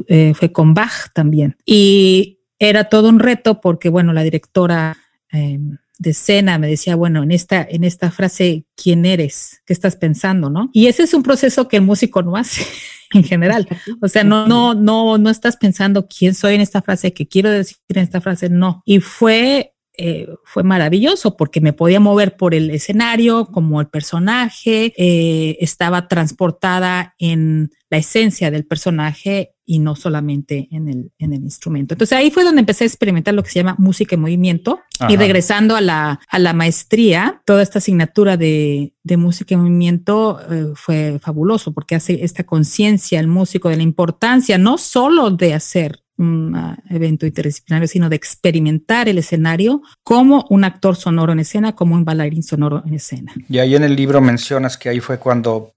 [0.08, 1.56] eh, fue con Bach también.
[1.66, 4.96] Y era todo un reto porque, bueno, la directora
[5.32, 9.62] em, de escena me decía, bueno, en esta, en esta frase, ¿quién eres?
[9.66, 10.50] ¿Qué estás pensando?
[10.50, 10.70] ¿No?
[10.74, 12.66] Y ese es un proceso que el músico no hace
[13.14, 13.68] en general.
[14.02, 17.50] O sea, no, no, no, no estás pensando quién soy en esta frase, qué quiero
[17.50, 18.82] decir en esta frase, no.
[18.86, 24.94] Y fue eh, fue maravilloso porque me podía mover por el escenario como el personaje,
[24.98, 31.42] eh, estaba transportada en la esencia del personaje y no solamente en el, en el
[31.42, 31.94] instrumento.
[31.94, 34.80] Entonces ahí fue donde empecé a experimentar lo que se llama música y movimiento.
[35.10, 40.40] Y regresando a la, a la maestría, toda esta asignatura de, de música y movimiento
[40.50, 45.54] eh, fue fabuloso porque hace esta conciencia el músico de la importancia no solo de
[45.54, 51.76] hacer un evento interdisciplinario, sino de experimentar el escenario como un actor sonoro en escena,
[51.76, 53.34] como un bailarín sonoro en escena.
[53.48, 55.74] Y ahí en el libro mencionas que ahí fue cuando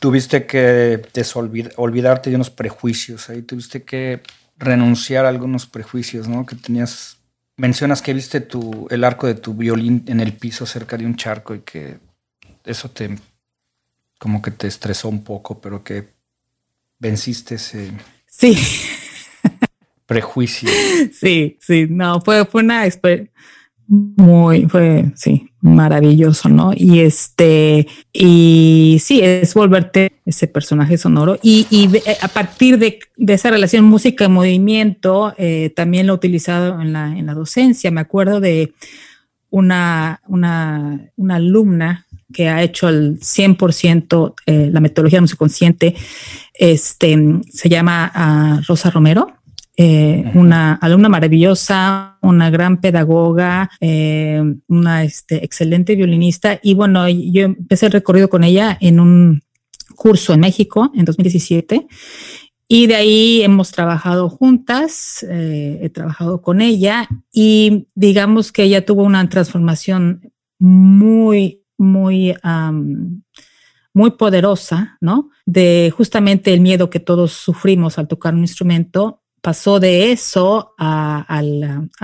[0.00, 1.02] tuviste que
[1.76, 4.20] olvidarte de unos prejuicios, ahí tuviste que
[4.58, 6.46] renunciar a algunos prejuicios, ¿no?
[6.46, 7.18] Que tenías,
[7.56, 11.16] mencionas que viste tu, el arco de tu violín en el piso cerca de un
[11.16, 11.98] charco y que
[12.64, 13.16] eso te,
[14.18, 16.08] como que te estresó un poco, pero que
[16.98, 17.92] venciste ese...
[18.26, 18.56] Sí
[20.06, 20.68] prejuicio.
[21.12, 23.32] Sí, sí, no, fue, fue una experiencia
[23.92, 26.72] muy, fue, sí, maravilloso, ¿no?
[26.74, 31.38] Y este, y sí, es volverte ese personaje sonoro.
[31.42, 31.90] Y, y
[32.22, 37.26] a partir de, esa relación música movimiento, eh, también lo he utilizado en la, en
[37.26, 37.90] la docencia.
[37.90, 38.72] Me acuerdo de
[39.50, 45.94] una, una, una alumna que ha hecho el 100% eh, la metodología de música consciente,
[46.54, 47.18] este,
[47.50, 49.36] se llama ah, Rosa Romero.
[49.76, 56.60] Una alumna maravillosa, una gran pedagoga, eh, una este, excelente violinista.
[56.62, 59.42] Y bueno, yo empecé el recorrido con ella en un
[59.96, 61.86] curso en México en 2017
[62.74, 68.86] y de ahí hemos trabajado juntas, eh, he trabajado con ella y digamos que ella
[68.86, 72.34] tuvo una transformación muy, muy,
[73.92, 75.28] muy poderosa, ¿no?
[75.44, 81.40] De justamente el miedo que todos sufrimos al tocar un instrumento pasó de eso a,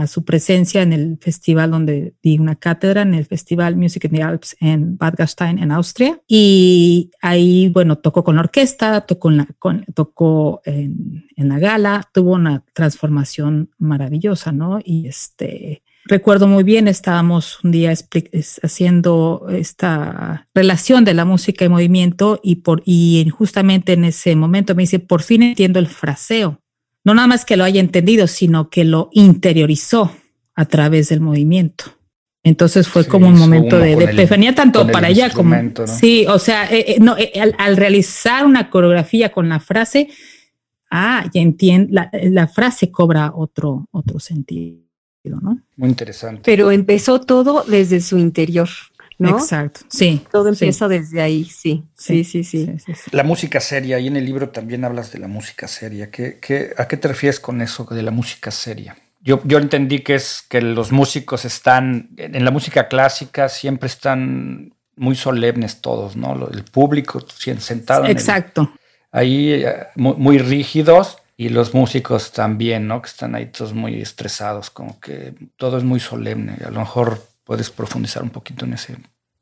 [0.07, 4.23] su presencia en el festival donde di una cátedra, en el Festival Music in the
[4.23, 6.21] Alps en Bad Gastein, en Austria.
[6.27, 9.47] Y ahí, bueno, tocó con la orquesta, tocó, en la,
[10.65, 14.81] en, la gala, tuvo una transformación maravillosa, ¿no?
[14.85, 17.93] Y este, recuerdo muy bien, estábamos un día
[18.63, 24.75] haciendo esta relación de la música y movimiento y, por, y justamente en ese momento
[24.75, 26.61] me dice, por fin entiendo el fraseo
[27.09, 30.13] no nada más que lo haya entendido, sino que lo interiorizó
[30.55, 31.85] a través del movimiento.
[32.43, 36.85] Entonces fue como un momento de, de tanto para ella como sí, o sea, eh,
[36.87, 40.11] eh, no, eh, al, realizar una coreografía con la frase,
[40.91, 44.83] ah, ya entiendo, la, la, frase cobra otro otro sentido,
[45.25, 45.63] ¿no?
[45.77, 46.43] Muy interesante.
[46.45, 48.69] Pero empezó todo desde su interior.
[49.19, 50.25] Exacto, sí.
[50.31, 51.85] Todo empieza desde ahí, sí.
[51.97, 52.71] Sí sí, sí
[53.11, 56.11] La música seria, y en el libro también hablas de la música seria.
[56.11, 58.97] ¿Qué, qué, a qué te refieres con eso de la música seria?
[59.21, 64.75] Yo, yo entendí que es que los músicos están, en la música clásica siempre están
[64.97, 66.49] muy solemnes todos, ¿no?
[66.53, 67.21] El público
[67.59, 68.07] sentado.
[68.07, 68.71] Exacto.
[69.11, 73.01] ahí eh, muy, muy rígidos y los músicos también, ¿no?
[73.01, 76.57] Que están ahí todos muy estresados, como que todo es muy solemne.
[76.65, 78.99] A lo mejor puedes profundizar un poquito en ese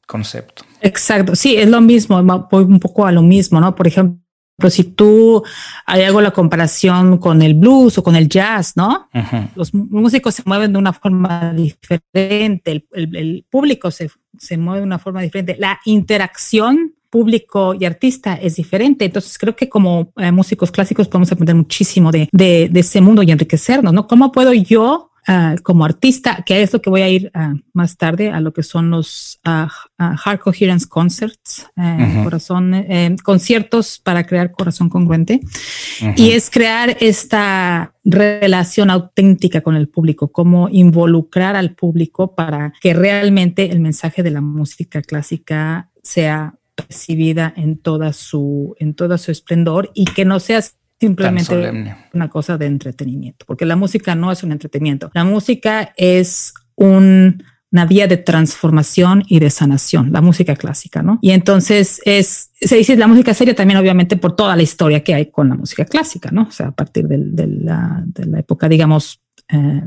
[0.06, 0.62] concepto.
[0.80, 3.74] Exacto, sí, es lo mismo, voy un poco a lo mismo, ¿no?
[3.74, 5.42] Por ejemplo, si tú
[5.84, 9.08] hago la comparación con el blues o con el jazz, ¿no?
[9.56, 14.08] Los músicos se mueven de una forma diferente, el, público se,
[14.56, 19.04] mueve de una forma diferente, la interacción público y artista es diferente.
[19.04, 23.32] Entonces creo que como eh, músicos clásicos podemos aprender muchísimo de, de, ese mundo y
[23.32, 24.06] enriquecernos, ¿no?
[24.06, 27.96] ¿Cómo puedo yo Ah, como artista, que es lo que voy a ir uh, más
[27.96, 29.66] tarde a lo que son los uh,
[29.98, 35.40] Heart Coherence Concerts, eh, corazón, eh, conciertos para crear corazón congruente.
[36.14, 42.94] Y es crear esta relación auténtica con el público, cómo involucrar al público para que
[42.94, 49.32] realmente el mensaje de la música clásica sea recibida en toda su, en todo su
[49.32, 50.62] esplendor y que no sea
[50.98, 55.10] simplemente una cosa de entretenimiento, porque la música no es un entretenimiento.
[55.14, 61.18] La música es un, una vía de transformación y de sanación, la música clásica, ¿no?
[61.20, 65.14] Y entonces es, se dice la música seria también, obviamente, por toda la historia que
[65.14, 66.44] hay con la música clásica, ¿no?
[66.48, 69.82] O sea, a partir de, la, de la, época, digamos, eh,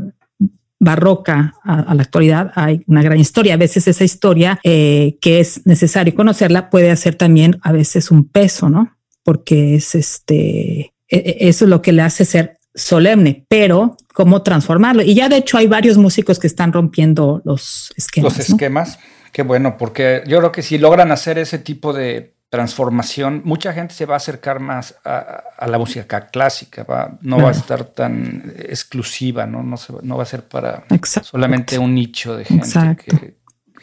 [0.79, 3.55] barroca a, la actualidad hay una gran historia.
[3.55, 8.27] A veces esa historia eh, que es necesario conocerla puede hacer también a veces un
[8.27, 8.95] peso, ¿no?
[9.23, 15.01] Porque es este eso es lo que le hace ser solemne, pero cómo transformarlo.
[15.01, 18.37] Y ya de hecho hay varios músicos que están rompiendo los esquemas.
[18.37, 18.99] Los esquemas,
[19.31, 23.93] qué bueno, porque yo creo que si logran hacer ese tipo de transformación, mucha gente
[23.93, 26.85] se va a acercar más a, la música clásica,
[27.21, 30.83] no va a estar tan exclusiva, no, no, no va a ser para
[31.21, 33.35] solamente un nicho de gente que,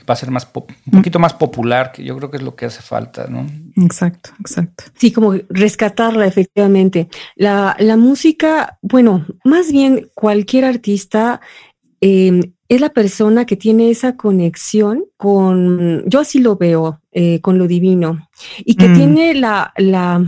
[0.09, 2.67] va a ser más un poquito más popular, que yo creo que es lo que
[2.67, 3.47] hace falta, ¿no?
[3.77, 4.85] Exacto, exacto.
[4.95, 7.09] Sí, como rescatarla efectivamente.
[7.35, 11.41] La, la música, bueno, más bien cualquier artista
[12.01, 17.59] em, es la persona que tiene esa conexión con, yo así lo veo, eh, con
[17.59, 18.95] lo divino, y que mm.
[18.95, 20.25] tiene la, la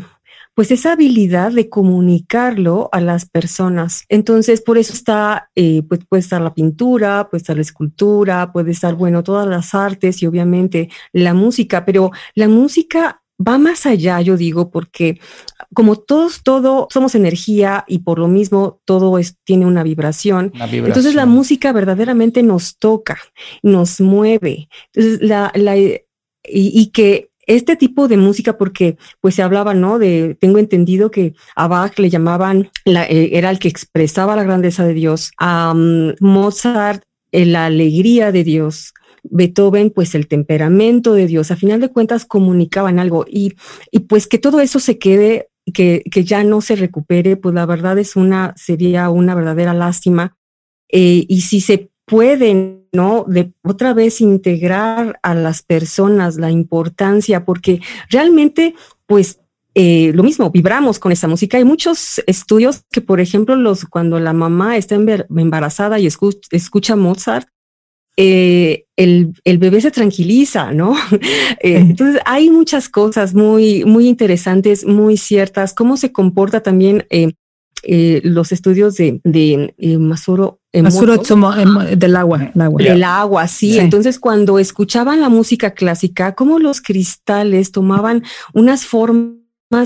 [0.58, 4.02] pues esa habilidad de comunicarlo a las personas.
[4.08, 8.72] Entonces, por eso está, eh, pues puede estar la pintura, puede estar la escultura, puede
[8.72, 14.20] estar, bueno, todas las artes y obviamente la música, pero la música va más allá,
[14.20, 15.20] yo digo, porque
[15.74, 20.50] como todos, todo somos energía y por lo mismo todo es, tiene una vibración.
[20.60, 23.16] Entonces la música verdaderamente nos toca,
[23.62, 24.68] nos mueve.
[24.92, 26.00] Entonces la, la y,
[26.42, 29.98] y que este tipo de música, porque pues se hablaba, ¿no?
[29.98, 34.44] De, tengo entendido que a Bach le llamaban, la, eh, era el que expresaba la
[34.44, 35.74] grandeza de Dios, a
[36.20, 41.90] Mozart eh, la alegría de Dios, Beethoven, pues el temperamento de Dios, a final de
[41.90, 43.54] cuentas comunicaban algo y,
[43.90, 47.66] y pues que todo eso se quede, que, que ya no se recupere, pues la
[47.66, 50.36] verdad es una, sería una verdadera lástima.
[50.90, 53.24] Eh, y si se pueden ¿no?
[53.26, 57.80] De otra vez integrar a las personas la importancia, porque
[58.10, 58.74] realmente,
[59.06, 59.40] pues,
[59.74, 61.58] eh, lo mismo, vibramos con esa música.
[61.58, 67.48] Hay muchos estudios que, por ejemplo, los, cuando la mamá está embarazada y escucha, Mozart,
[68.16, 70.96] eh, el, el, bebé se tranquiliza, ¿no?
[71.60, 77.06] Eh, entonces, hay muchas cosas muy, muy interesantes, muy ciertas, cómo se comporta también
[77.82, 81.16] los estudios de, de Masuro Masuro
[81.96, 82.82] del agua, el agua.
[82.82, 83.78] Del agua, sí.
[83.78, 88.22] Entonces, cuando escuchaban la música clásica, como los cristales tomaban
[88.52, 89.38] unas formas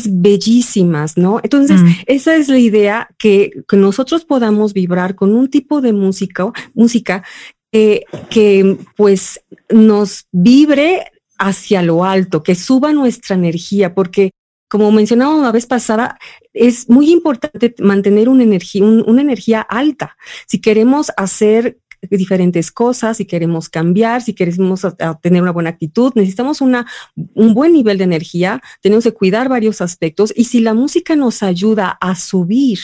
[0.09, 1.41] bellísimas, ¿no?
[1.43, 1.89] Entonces, mm.
[2.07, 7.23] esa es la idea, que, nosotros podamos vibrar con un tipo de música, música
[7.71, 9.41] que pues
[9.71, 14.31] nos vibre hacia lo alto, que suba nuestra energía, porque
[14.69, 16.19] como mencionaba la vez pasada,
[16.53, 20.17] es muy importante mantener una energía, una energía alta.
[20.47, 21.79] Si queremos hacer
[22.11, 24.87] diferentes cosas, si queremos cambiar, si queremos
[25.21, 26.87] tener una buena actitud, necesitamos una,
[27.35, 31.43] un buen nivel de energía, tenemos que cuidar varios aspectos y si la música nos
[31.43, 32.79] ayuda a subir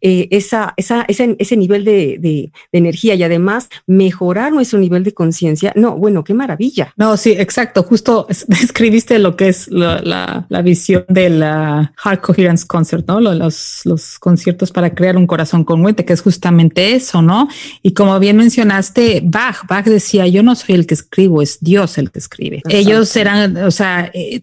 [0.00, 5.14] eh, esa, esa, ese, ese nivel de, de, energía y además mejorar nuestro nivel de
[5.14, 6.92] conciencia, no, bueno, qué maravilla.
[6.96, 8.26] No, sí, exacto, justo
[8.62, 13.20] escribiste lo que es la, la, visión de la Heart Coherence Concert, ¿no?
[13.20, 17.48] Los, los conciertos para crear un corazón congruente, que es justamente eso, ¿no?
[17.82, 19.66] Y como bien mencionaste, mencionaste Bach.
[19.68, 22.62] Bach decía, yo no soy el que escribo, es Dios el que escribe.
[22.68, 24.42] Ellos eran, o sea, eh,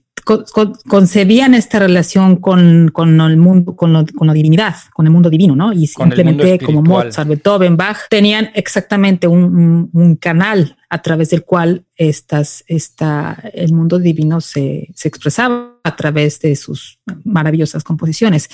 [0.87, 5.73] concebían esta relación con, con el mundo, con, la divinidad, con el mundo divino, ¿no?
[5.73, 11.85] Y simplemente como Mozart, Beethoven, Bach, tenían exactamente un, un, canal a través del cual
[11.95, 18.49] estas, esta, el mundo divino se, se expresaba a través de sus maravillosas composiciones.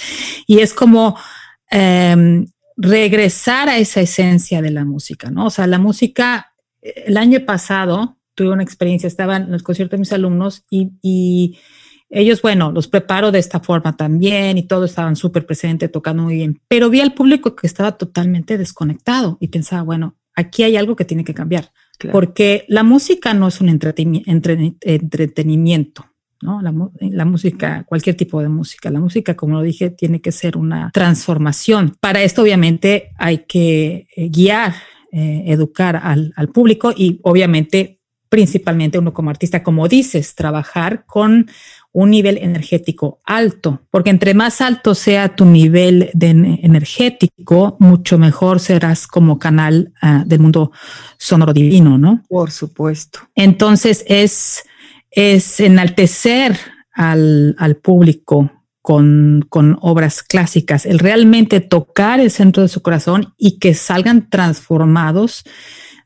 [0.45, 1.17] Y es como
[1.71, 2.45] eh,
[2.77, 5.47] regresar a esa esencia de la música, ¿no?
[5.47, 10.01] O sea, la música, el año pasado tuve una experiencia, estaba en el concierto de
[10.01, 11.57] mis alumnos y,
[12.09, 16.35] ellos, bueno, los preparo de esta forma también y todos estaban súper presentes, tocando muy
[16.35, 20.95] bien, pero vi al público que estaba totalmente desconectado y pensaba, bueno, aquí hay algo
[20.95, 21.73] que tiene que cambiar,
[22.13, 26.05] porque la música no es un entretenimiento,
[26.41, 26.61] ¿no?
[26.61, 28.89] La, música, cualquier tipo de música.
[28.89, 31.95] La música, como lo dije, tiene que ser una transformación.
[31.99, 34.75] Para esto, obviamente, hay que eh, guiar,
[35.11, 41.49] eh, educar al, público y, obviamente, principalmente uno como artista, como dices, trabajar con
[41.93, 46.29] un nivel energético alto, porque entre más alto sea tu nivel de
[46.61, 50.71] energético, mucho mejor serás como canal ah, del mundo
[51.17, 52.21] sonoro divino, ¿no?
[52.27, 53.21] Por supuesto.
[53.33, 54.63] Entonces es
[55.17, 56.59] es enaltecer
[56.93, 58.51] al, público
[58.83, 59.47] con,
[59.81, 65.43] obras clásicas, el realmente tocar el centro de su corazón y que salgan transformados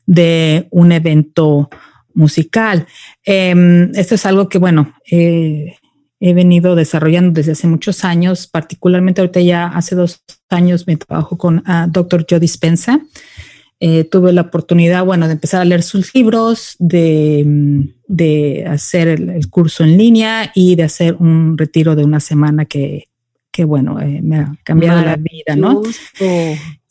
[0.06, 1.68] de un evento
[2.14, 2.86] musical.
[3.22, 4.94] Em, esto es algo que, bueno,
[6.24, 11.36] he venido desarrollando desde hace muchos años, particularmente ahorita ya hace dos años me trabajo
[11.36, 12.24] con uh, ah, Dr.
[12.28, 13.00] Joe Dispensa.
[13.84, 19.82] Eh, tuve la oportunidad, bueno, de empezar a leer sus libros, de, hacer el, curso
[19.82, 23.08] en línea y de hacer un retiro de una semana que,
[23.50, 25.82] que bueno, eh, me ha cambiado la vida, ¿no?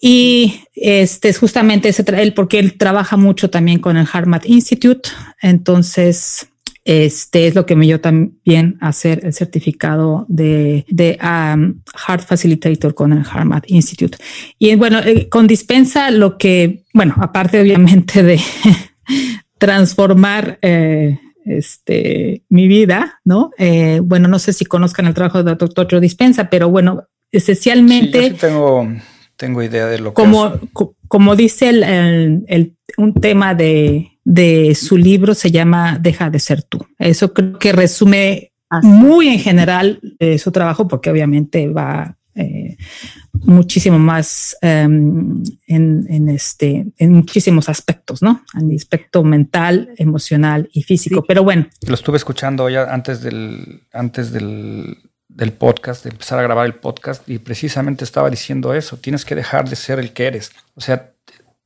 [0.01, 5.11] Y este es justamente ese, él, porque él trabaja mucho también con el HeartMath Institute,
[5.41, 6.49] entonces
[6.83, 12.95] este es lo que me dio también hacer el certificado de, de um, Heart Facilitator
[12.95, 14.17] con el HeartMath Institute.
[14.57, 18.39] Y bueno, eh, con dispensa lo que, bueno, aparte obviamente de
[19.59, 23.51] transformar eh, este, mi vida, ¿no?
[23.57, 28.35] Eh, bueno, no sé si conozcan el trabajo del doctor Joe Dispensa, pero bueno, esencialmente...
[29.41, 30.21] tengo idea de lo que...
[30.21, 30.53] Como,
[31.07, 36.85] como dice el, un tema de de su libro se llama Deja de ser tú.
[36.99, 38.51] Eso creo que resume
[38.83, 39.99] muy en general
[40.37, 42.77] su trabajo porque obviamente va eh,
[43.33, 48.43] muchísimo más em, en, este, en muchísimos aspectos, ¿no?
[48.53, 51.25] En el aspecto mental, emocional y físico.
[51.27, 51.67] Pero bueno.
[51.87, 56.75] Lo estuve escuchando ya antes del, antes del, del podcast, de empezar a grabar el
[56.75, 58.97] podcast y precisamente estaba diciendo eso.
[58.97, 60.51] Tienes que dejar de ser el que eres.
[60.75, 61.11] O sea,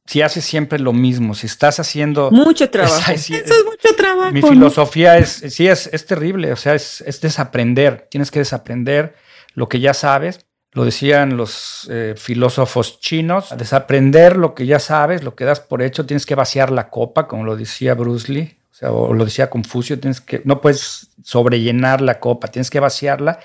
[0.06, 2.30] si haces siempre lo mismo, si estás haciendo...
[2.32, 3.12] Mucho trabajo.
[3.12, 4.32] Eso es mucho trabajo.
[4.32, 9.16] Mi filosofía es, sí, es, es terrible, o sea, es, es, desaprender, tienes que desaprender
[9.54, 10.46] lo que ya sabes.
[10.74, 15.82] Lo decían los eh, filósofos chinos, desaprender lo que ya sabes, lo que das por
[15.82, 19.24] hecho, tienes que vaciar la copa, como lo decía Bruce Lee, o, sea, o lo
[19.24, 23.40] decía Confucio, tienes que, no puedes sobrellenar la copa, tienes que vaciarla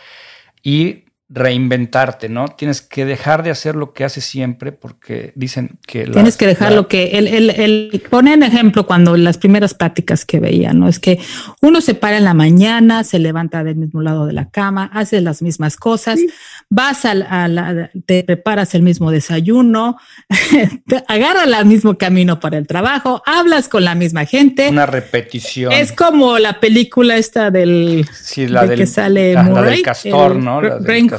[0.61, 2.49] y reinventarte, ¿no?
[2.49, 6.05] Tienes que dejar de hacer lo que haces siempre porque dicen que...
[6.07, 7.19] Tienes que dejar lo que...
[7.19, 10.89] Él, él, él pone en ejemplo cuando las primeras prácticas que veía, ¿no?
[10.89, 11.21] Es que
[11.63, 15.21] uno se para en la mañana, se levanta del mismo lado de la cama, hace
[15.21, 16.19] las mismas cosas,
[16.69, 19.99] vas a, la, te preparas el mismo desayuno,
[20.87, 24.69] te agarras el mismo camino para el trabajo, hablas con la misma gente.
[24.69, 25.73] Una repetición.
[25.73, 28.05] Es como la película esta del...
[28.13, 30.61] Sí, la del, que sale la del castor, ¿no?
[30.61, 31.11] La del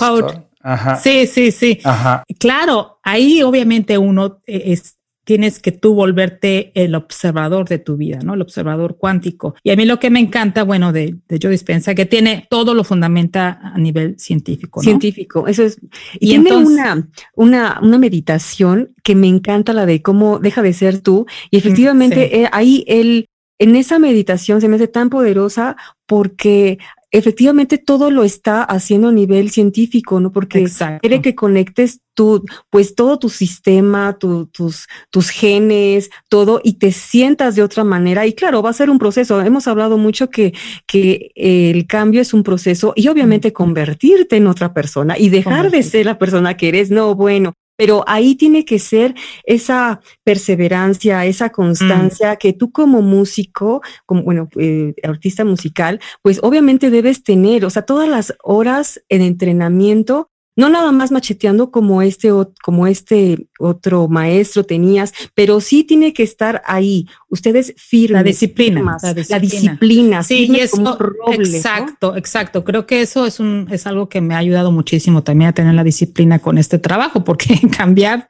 [0.64, 0.98] Ajá.
[0.98, 1.80] Sí, sí, sí.
[1.84, 2.24] Ajá.
[2.40, 8.20] Claro, ahí obviamente uno eh, es, tienes que tú volverte el observador de tu vida,
[8.24, 8.34] ¿no?
[8.34, 9.56] El observador cuántico.
[9.64, 12.74] Y a mí lo que me encanta, bueno, de, de Joe Dispensa, que tiene todo
[12.74, 14.84] lo fundamenta a nivel científico, ¿no?
[14.84, 15.80] Científico, eso es.
[16.16, 21.02] Y, tiene una, una, una meditación que me encanta, la de cómo deja de ser
[21.02, 21.26] tú.
[21.50, 23.28] Y efectivamente, eh, ahí él,
[23.60, 25.78] en esa meditación se me hace tan poderosa
[26.08, 26.80] porque
[27.12, 30.32] efectivamente todo lo está haciendo a nivel científico, ¿no?
[30.32, 30.66] Porque
[31.02, 37.56] quiere que conectes tu, pues todo tu sistema, tus, tus genes, todo, y te sientas
[37.56, 38.26] de otra manera.
[38.26, 39.42] Y claro, va a ser un proceso.
[39.42, 40.54] Hemos hablado mucho que,
[40.88, 45.84] que el cambio es un proceso y obviamente convertirte en otra persona y dejar de
[45.84, 46.92] ser la persona que eres.
[46.92, 52.38] No, bueno, pero ahí tiene que ser esa perseverancia, esa constancia mm.
[52.38, 57.82] que tú como músico, como, bueno, eh, artista musical, pues obviamente debes tener, o sea,
[57.82, 62.30] todas las horas en entrenamiento no nada más macheteando como este,
[62.62, 67.08] como este otro maestro tenías, pero sí tiene que estar ahí.
[67.30, 68.12] Ustedes firmes.
[68.12, 68.98] La disciplina.
[69.02, 70.24] la disciplina.
[70.24, 70.98] sí, y eso,
[71.32, 72.64] exacto, exacto.
[72.64, 75.74] Creo que eso es un, es algo que me ha ayudado muchísimo también a tener
[75.74, 78.30] la disciplina con este trabajo, porque cambiar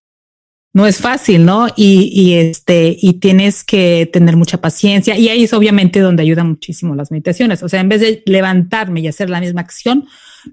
[0.74, 1.68] no es fácil, ¿no?
[1.76, 5.18] Y, y este, y tienes que tener mucha paciencia.
[5.18, 7.62] Y ahí es obviamente donde ayudan muchísimo las meditaciones.
[7.64, 10.06] O sea, en vez de levantarme y hacer la misma acción,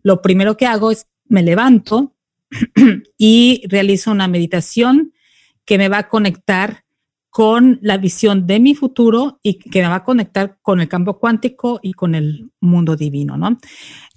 [0.02, 2.14] lo primero que hago es me levanto
[3.18, 5.12] y realizo una meditación
[5.64, 6.84] que me va a conectar
[7.30, 11.18] con la visión de mi futuro y que me va a conectar con el campo
[11.18, 13.58] cuántico y con el mundo divino, ¿no?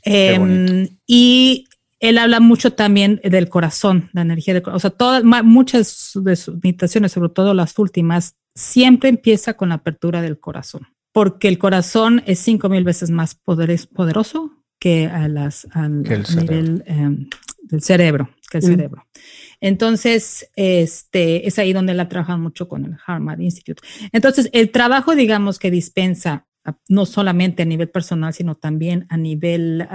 [0.03, 1.65] Em, y
[1.99, 4.77] él habla mucho también del corazón, la energía del corazón.
[4.77, 9.75] O sea, todas, muchas de sus meditaciones, sobre todo las últimas, siempre empieza con la
[9.75, 15.67] apertura del corazón, porque el corazón es cinco mil veces más poderoso que a las,
[15.73, 17.29] al nivel em,
[17.61, 18.67] del cerebro, que el mm.
[18.67, 19.07] cerebro.
[19.59, 23.83] Entonces, este, es ahí donde la trabajan mucho con el Harvard Institute.
[24.11, 26.47] Entonces, el trabajo, digamos, que dispensa
[26.89, 29.87] no solamente a nivel personal, sino también a nivel,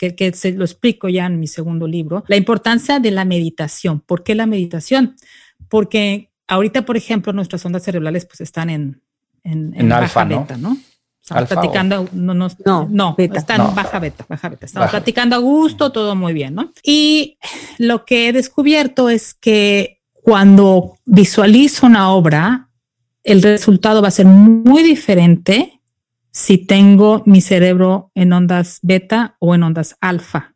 [0.00, 4.00] que, que, se lo explico ya en mi segundo libro, la importancia de la meditación.
[4.00, 5.14] ¿Por qué la meditación?
[5.68, 9.00] Porque ahorita, por ejemplo, nuestras ondas cerebrales pues están en,
[9.44, 10.44] en, en, alfa, ¿no?
[10.58, 10.76] ¿no?
[11.22, 14.66] Estamos platicando, no, no, no, no está en baja beta, baja beta.
[14.66, 16.72] Estamos platicando a gusto, todo muy bien, ¿no?
[16.82, 17.38] Y
[17.78, 22.68] lo que he descubierto es que cuando visualizo una obra,
[23.22, 25.80] el resultado va a ser muy diferente
[26.32, 30.54] si tengo mi cerebro en ondas beta o en ondas alfa.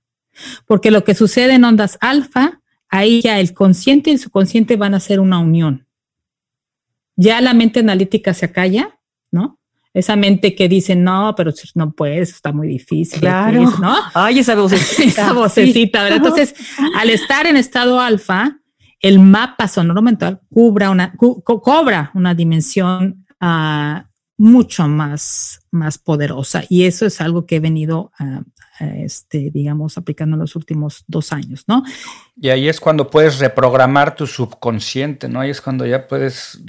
[0.67, 4.95] Porque lo que sucede en ondas alfa, ahí ya el consciente y el subconsciente van
[4.95, 5.87] a hacer una unión.
[7.15, 8.99] Ya la mente analítica se acalla,
[9.31, 9.59] ¿no?
[9.97, 13.19] Esa mente que dice, no, pero no puedes, está muy difícil.
[13.19, 13.63] Claro.
[13.81, 13.97] ¿no?
[14.15, 15.05] Ay, esa vocecita.
[15.23, 16.19] esa vocecita, ¿verdad?
[16.19, 16.55] Entonces,
[16.97, 18.59] al estar en estado alfa,
[19.01, 24.03] el mapa sonoro mental cubra una, cobra una dimensión uh,
[24.37, 26.63] mucho más, más poderosa.
[26.69, 28.43] Y eso es algo que he venido, uh,
[29.03, 31.83] este, digamos, aplicando en los últimos dos años, ¿no?
[32.39, 35.41] Y ahí es cuando puedes reprogramar tu subconsciente, ¿no?
[35.41, 36.61] Ahí es cuando ya puedes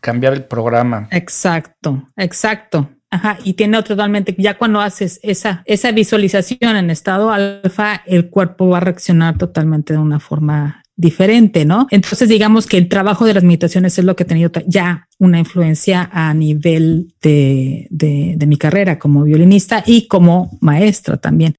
[0.00, 1.08] cambiar el programa.
[1.10, 2.90] Exacto, exacto.
[3.12, 8.30] Ajá, y tiene otro totalmente, ya cuando haces esa, esa visualización en estado alfa, el
[8.30, 11.88] cuerpo va a reaccionar totalmente de una forma diferente, ¿no?
[11.90, 15.38] Entonces, digamos que el trabajo de las meditaciones es lo que ha tenido ya una
[15.38, 21.56] influencia a nivel de, de, de mi carrera como violinista y como maestra también.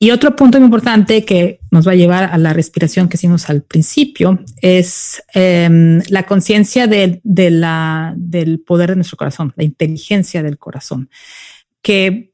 [0.00, 3.50] Y otro punto muy importante que nos va a llevar a la respiración que hicimos
[3.50, 10.44] al principio es em, la conciencia de, la, del poder de nuestro corazón, la inteligencia
[10.44, 11.10] del corazón,
[11.82, 12.32] que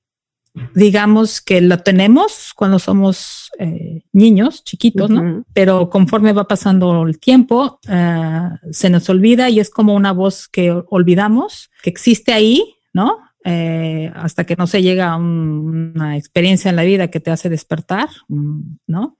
[0.74, 5.44] digamos que lo tenemos cuando somos eh, niños, chiquitos, ¿no?
[5.52, 10.48] Pero conforme va pasando el tiempo, eh, se nos olvida y es como una voz
[10.48, 13.18] que olvidamos, que existe ahí, ¿no?
[13.46, 17.50] Eh, hasta que no se llega a una experiencia en la vida que te hace
[17.50, 19.18] despertar, mm, ¿no?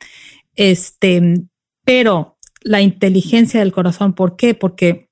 [0.56, 1.42] Este,
[1.84, 4.54] pero la inteligencia del corazón, ¿por qué?
[4.54, 5.10] Porque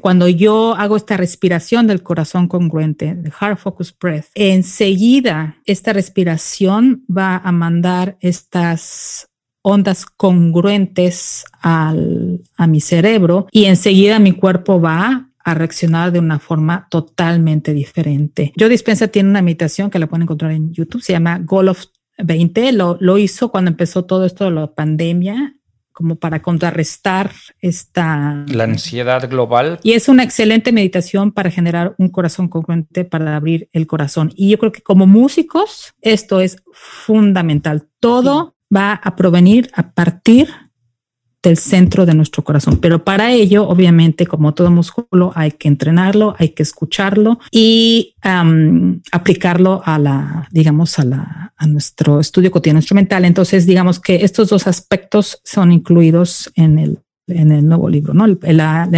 [0.00, 7.04] cuando yo hago esta respiración del corazón congruente, el heart focus breath, enseguida esta respiración
[7.08, 9.28] va a mandar estas
[9.62, 16.38] ondas congruentes al, a mi cerebro y enseguida mi cuerpo va a reaccionar de una
[16.38, 18.52] forma totalmente diferente.
[18.58, 21.84] Joe Dispensa tiene una meditación que la pueden encontrar en YouTube, se llama Goal of
[22.18, 25.56] 20, lo, lo hizo cuando empezó todo esto de la pandemia
[25.92, 27.30] como para contrarrestar
[27.60, 28.44] esta...
[28.48, 29.78] La ansiedad global.
[29.82, 34.32] Y es una excelente meditación para generar un corazón congruente, para abrir el corazón.
[34.34, 37.88] Y yo creo que como músicos, esto es fundamental.
[38.00, 40.48] Todo va a provenir a partir
[41.42, 42.78] del centro de nuestro corazón.
[42.78, 48.14] Pero para ello, obviamente, como todo músculo, hay que entrenarlo, hay que escucharlo y
[49.10, 53.24] aplicarlo a la, digamos, a la, a nuestro estudio cotidiano instrumental.
[53.24, 58.26] Entonces, digamos que estos dos aspectos son incluidos en el, en el nuevo libro, ¿no?
[58.26, 58.88] La,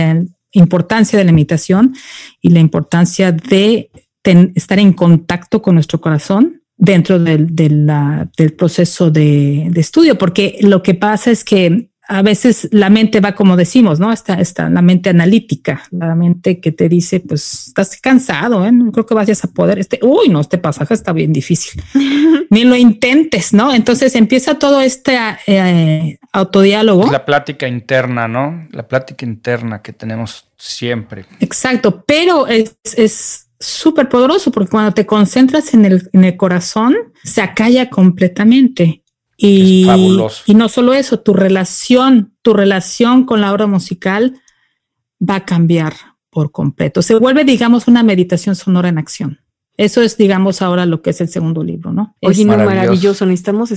[0.56, 1.96] importancia de la imitación
[2.40, 3.90] y la importancia de
[4.22, 7.90] estar en contacto con nuestro corazón dentro del, del,
[8.36, 13.20] del proceso de, de, estudio, porque lo que pasa es que a veces la mente
[13.20, 14.12] va como decimos, ¿no?
[14.12, 18.72] Está, está la mente analítica, la mente que te dice, pues estás cansado, ¿eh?
[18.72, 19.78] No creo que vayas a poder.
[19.78, 21.82] Este, uy, no, este pasaje está bien difícil.
[22.50, 23.72] Ni lo intentes, ¿no?
[23.72, 27.10] Entonces empieza todo este eh, autodiálogo.
[27.10, 28.68] la plática interna, ¿no?
[28.70, 31.24] La plática interna que tenemos siempre.
[31.40, 36.94] Exacto, pero es, es súper poderoso porque cuando te concentras en el, en el corazón,
[37.22, 39.03] se acalla completamente.
[39.36, 39.86] Y,
[40.46, 44.40] y no solo eso, tu relación, tu relación con la obra musical
[45.20, 45.94] va a cambiar
[46.30, 47.02] por completo.
[47.02, 49.40] Se vuelve, digamos, una meditación sonora en acción.
[49.76, 52.16] Eso es, digamos, ahora lo que es el segundo libro, ¿no?
[52.22, 53.26] Oye, maravilloso.
[53.26, 53.72] Necesitamos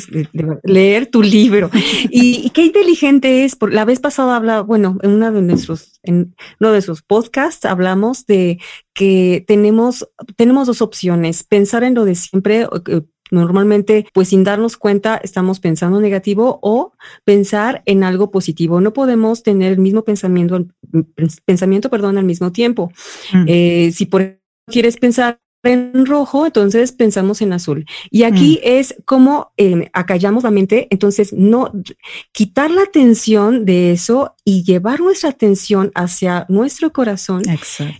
[0.63, 1.71] leer tu libro.
[2.11, 3.55] y, qué inteligente es.
[3.55, 7.65] Por, la vez pasada hablaba, bueno, en uno de nuestros, en uno de sus podcasts
[7.65, 8.59] hablamos de
[8.93, 11.43] que tenemos, tenemos dos opciones.
[11.43, 12.67] Pensar en lo de siempre,
[13.31, 18.81] normalmente, pues sin darnos cuenta, estamos pensando negativo o pensar en algo positivo.
[18.81, 20.65] No podemos tener el mismo pensamiento,
[21.45, 22.91] pensamiento, perdón, al mismo tiempo.
[23.33, 23.45] Mm.
[23.47, 27.85] Eh, si por quieres pensar en rojo, entonces pensamos en azul.
[28.09, 28.67] Y aquí mm.
[28.67, 31.71] es como eh, acallamos la mente, entonces no
[32.31, 37.41] quitar la atención de eso y llevar nuestra atención hacia nuestro corazón.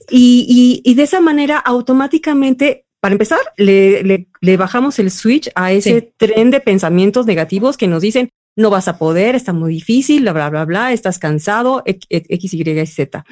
[0.09, 6.11] Y, y, y de esa manera automáticamente para empezar, le, bajamos el switch a ese
[6.17, 10.33] tren de pensamientos negativos que nos dicen, no vas a poder, está muy difícil, bla,
[10.33, 13.25] bla, bla, bla, estás cansado, X, Y, Z.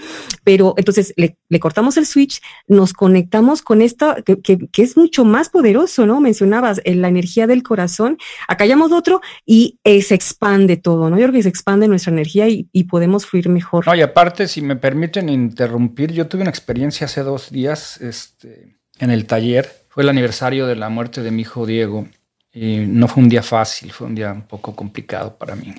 [0.45, 6.05] Pero entonces le, cortamos el switch, nos conectamos con esto que, es mucho más poderoso,
[6.05, 6.21] ¿no?
[6.21, 8.17] Mencionabas eh, la energía del corazón,
[8.47, 11.17] acallamos otro y eh, se expande todo, ¿no?
[11.17, 13.85] Yo creo que se expande nuestra energía y, y podemos fluir mejor.
[13.87, 18.74] No, y aparte, si me permiten interrumpir, yo tuve una experiencia hace dos días, este
[18.99, 19.69] en el taller.
[19.89, 22.07] Fue el aniversario de la muerte de mi hijo Diego
[22.51, 25.73] y no fue un día fácil, fue un día un poco complicado para mí.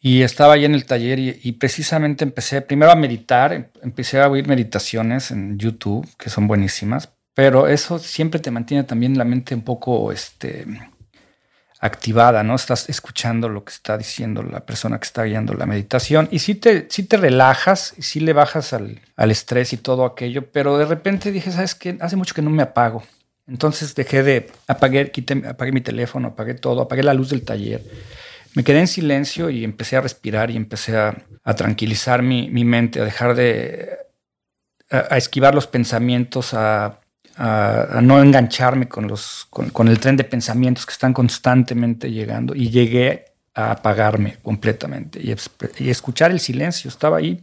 [0.00, 4.46] Y estaba ahí en el taller y, precisamente empecé primero a meditar, empecé a oír
[4.46, 9.62] meditaciones en YouTube, que son buenísimas, pero eso siempre te mantiene también la mente un
[9.62, 10.66] poco este,
[11.84, 12.54] activada, ¿no?
[12.54, 16.54] Estás escuchando lo que está diciendo la persona que está guiando la meditación y sí
[16.54, 21.30] te, te relajas y sí le bajas al, estrés y todo aquello, pero de repente
[21.30, 21.98] dije, ¿sabes qué?
[22.00, 23.02] Hace mucho que no me apago.
[23.46, 27.82] Entonces dejé de, apagué, quité, mi teléfono, apagué todo, apagué la luz del taller.
[28.54, 31.14] Me quedé en silencio y empecé a respirar y empecé a,
[31.54, 33.90] tranquilizar mi, mente, a dejar de,
[34.88, 37.00] a esquivar los pensamientos, a
[37.36, 42.70] a, no engancharme con, los, con, el tren de pensamientos que están constantemente llegando y
[42.70, 46.88] llegué a apagarme completamente y, escuchar el silencio.
[46.88, 47.42] Estaba ahí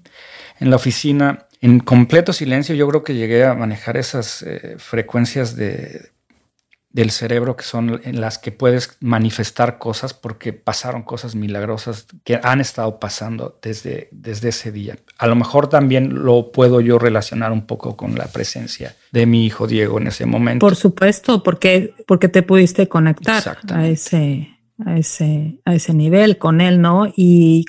[0.60, 2.76] en la oficina en completo silencio.
[2.76, 6.11] Yo creo que llegué a manejar esas eh, frecuencias de,
[6.94, 12.40] del cerebro que son en las que puedes manifestar cosas porque pasaron cosas milagrosas que
[12.44, 14.98] han estado pasando desde, desde ese día.
[15.18, 19.46] A lo mejor también lo puedo yo relacionar un poco con la presencia de mi
[19.46, 20.66] hijo Diego en ese momento.
[20.66, 24.50] Por supuesto, porque, porque te pudiste conectar a ese,
[24.86, 27.12] a, ese, a ese nivel con él, ¿no?
[27.16, 27.66] Y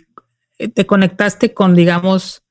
[0.75, 2.43] te conectaste con, digamos,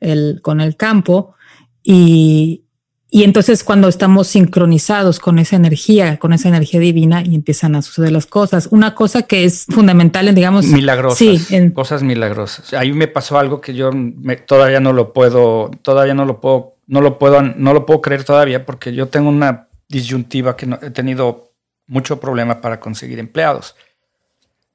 [0.00, 1.34] el, con el campo
[1.82, 2.61] y,
[3.14, 7.82] y entonces cuando estamos sincronizados con esa energía, con esa energía divina y empiezan a
[7.82, 8.68] suceder las cosas.
[8.70, 10.64] Una cosa que es fundamental en, digamos...
[10.64, 11.18] Milagrosas.
[11.18, 12.72] Sí, en, cosas milagrosas.
[12.72, 13.90] Ahí me pasó algo que yo
[14.46, 18.24] todavía no lo puedo, todavía no lo puedo, no lo puedo, no lo puedo creer
[18.24, 21.52] todavía porque yo tengo una disyuntiva que he tenido
[21.86, 23.76] mucho problema para conseguir empleados.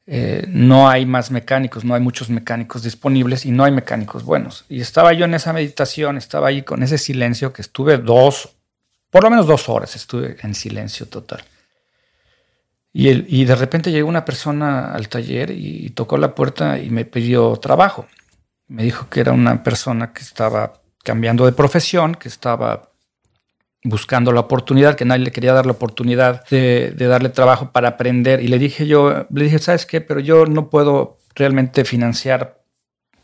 [0.09, 4.63] Eh, no hay más mecánicos, no hay muchos mecánicos disponibles y no hay mecánicos buenos.
[4.69, 8.55] Y estaba yo en esa meditación, estaba ahí con ese silencio que estuve dos,
[9.09, 11.43] por lo menos dos horas estuve en silencio total.
[12.99, 17.55] Y, de repente llegó una persona al taller y, tocó la puerta y me pidió
[17.57, 18.07] trabajo.
[18.67, 22.89] Me dijo que era una persona que estaba cambiando de profesión, que estaba
[23.87, 28.41] buscando la oportunidad, que nadie le quería dar la oportunidad de, darle trabajo para aprender.
[28.41, 30.01] Y le dije yo, le dije, ¿sabes qué?
[30.01, 32.61] Pero yo no puedo realmente financiar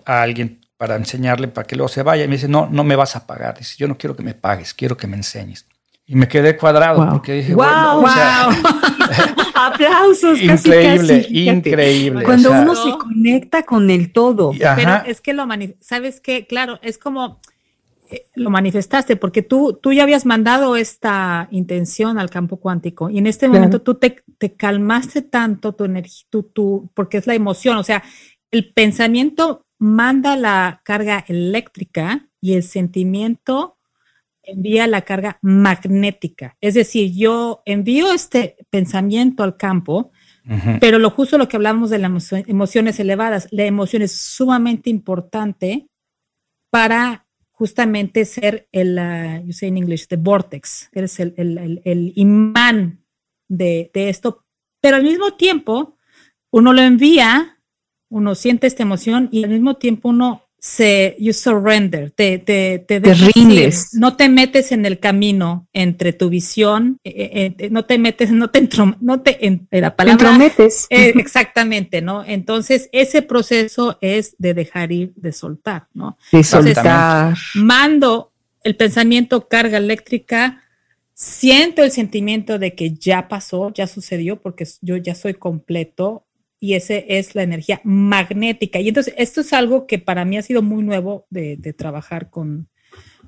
[0.05, 2.23] a alguien para enseñarle para que luego se vaya.
[2.23, 3.57] Y me dice, no, no me vas a pagar.
[3.57, 5.65] Dice, yo no quiero que me pagues, quiero que me enseñes.
[6.05, 8.07] Y me quedé cuadrado porque dije, wow, wow.
[9.55, 10.41] aplausos.
[10.41, 12.25] Increíble, increíble.
[12.25, 14.51] Cuando uno se conecta con el todo.
[14.57, 15.45] Pero es que lo
[15.79, 17.39] sabes qué, claro, es como
[18.35, 23.27] lo manifestaste porque tú, tú ya habías mandado esta intención al campo cuántico y en
[23.27, 27.77] este momento tú te, te, calmaste tanto tu energía, tú, tú, porque es la emoción,
[27.77, 28.03] o sea,
[28.51, 33.77] el pensamiento manda la carga eléctrica y el sentimiento
[34.43, 36.57] envía la carga magnética.
[36.61, 40.11] Es decir, yo envío este pensamiento al campo,
[40.81, 45.87] pero lo justo lo que hablamos de las emociones elevadas, la emoción es sumamente importante
[46.69, 47.22] para
[47.63, 53.05] justamente ser el, uh, you say in English, the vortex, eres el, el, el, imán
[53.47, 54.45] de, de, esto,
[54.81, 55.97] pero al mismo tiempo
[56.51, 57.61] uno lo envía,
[58.09, 63.01] uno siente esta emoción y al mismo tiempo uno se, you surrender, te, te, te,
[63.01, 63.93] rindes.
[63.95, 68.31] No te metes en el camino entre tu visión, eh, eh, eh, no te metes,
[68.31, 68.69] no te,
[69.01, 70.13] no te en, la palabra.
[70.13, 70.87] Entrometes.
[70.89, 72.23] exactamente, ¿no?
[72.23, 76.17] Entonces, ese proceso es de dejar ir, de soltar, ¿no?
[76.31, 77.35] De soltar.
[77.55, 78.31] Mando
[78.63, 80.63] el pensamiento carga eléctrica,
[81.13, 86.22] siento el sentimiento de que ya pasó, ya sucedió, porque yo ya soy completo,
[86.63, 88.79] y ese es la energía magnética.
[88.79, 92.69] Y entonces esto es algo que para mí ha sido muy nuevo de, trabajar con,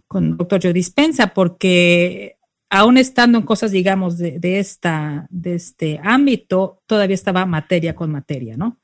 [0.08, 0.62] con Dr.
[0.64, 2.38] Joe Dispensa, porque
[2.70, 8.56] aún estando en cosas, digamos, de, esta, de este ámbito, todavía estaba materia con materia,
[8.56, 8.80] ¿no?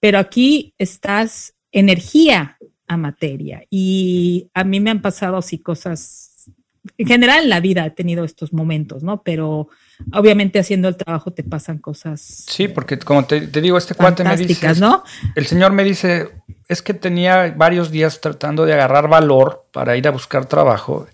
[0.00, 6.50] Pero aquí estás energía a materia y a mí me han pasado así cosas,
[6.98, 9.22] en general en la vida he tenido estos momentos, ¿no?
[9.22, 9.68] Pero
[10.12, 12.20] obviamente haciendo el trabajo te pasan cosas.
[12.20, 15.04] Sí, porque como te, digo, este cuate me dice, ¿no?
[15.34, 16.30] el señor me dice,
[16.68, 21.06] es que tenía varios días tratando de agarrar valor para ir a buscar trabajo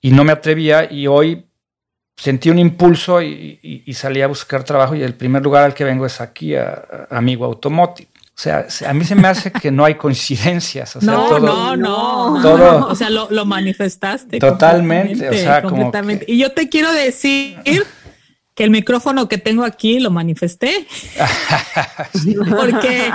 [0.00, 1.46] y no me atrevía y hoy
[2.16, 6.04] sentí un impulso y, salí a buscar trabajo y el primer lugar al que vengo
[6.06, 8.08] es aquí, a, Amigo Automotive.
[8.38, 10.94] O sea, a mí se me hace que no hay coincidencias.
[10.94, 14.38] O sea, no, todo, no, no, todo, O sea, lo, manifestaste.
[14.38, 15.28] Totalmente.
[15.28, 16.24] o sea, completamente.
[16.28, 17.58] Y yo te quiero decir
[18.54, 20.86] que el micrófono que tengo aquí lo manifesté.
[22.48, 23.10] Porque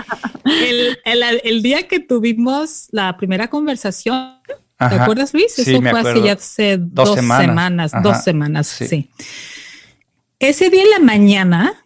[1.05, 4.41] el, día que tuvimos la primera conversación,
[4.78, 5.57] ¿te acuerdas, Luis?
[5.57, 9.09] Eso fue hace ya hace dos, semanas, dos semanas, sí.
[10.38, 11.83] Ese día en la mañana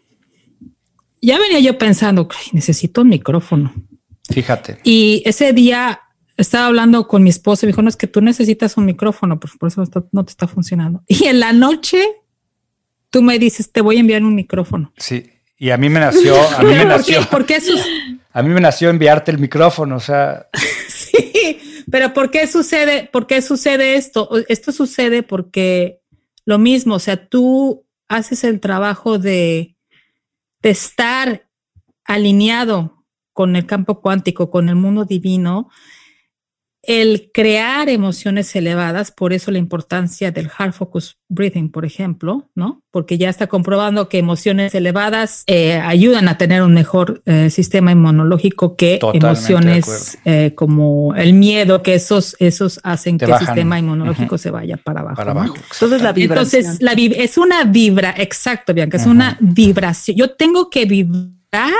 [1.21, 3.73] ya venía yo pensando, necesito un micrófono.
[4.29, 4.79] Fíjate.
[4.83, 6.01] Y ese día
[6.37, 9.39] estaba hablando con mi esposa y me dijo, no, es que tú necesitas un micrófono,
[9.39, 11.03] por, por eso no te está funcionando.
[11.07, 12.03] Y en la noche
[13.09, 14.93] tú me dices, te voy a enviar un micrófono.
[14.97, 17.21] Sí, y a mí me nació, a mí me nació.
[17.29, 17.55] ¿Por qué?
[17.55, 17.73] eso?
[18.31, 20.47] A mí me nació enviarte el micrófono, o sea.
[20.87, 23.09] sí, pero ¿por qué sucede?
[23.11, 24.29] ¿Por qué sucede esto?
[24.47, 26.01] Esto sucede porque
[26.45, 29.75] lo mismo, o sea, tú haces el trabajo de
[30.61, 31.47] estar
[32.05, 35.69] alineado con el campo cuántico, con el mundo divino,
[36.87, 42.81] el crear emociones elevadas, por eso la importancia del hard focus breathing, por ejemplo, ¿no?
[42.91, 47.91] Porque ya está comprobando que emociones elevadas eh, ayudan a tener un mejor eh, sistema
[47.91, 54.37] inmunológico que emociones eh, como el miedo, que esos, esos hacen que el sistema inmunológico
[54.37, 55.17] se vaya para abajo.
[55.17, 55.55] Para abajo.
[55.73, 56.61] Entonces la vibración.
[56.61, 60.15] Entonces la es una vibra, exacto, Bianca, es una vibración.
[60.15, 61.73] Yo tengo que vibrar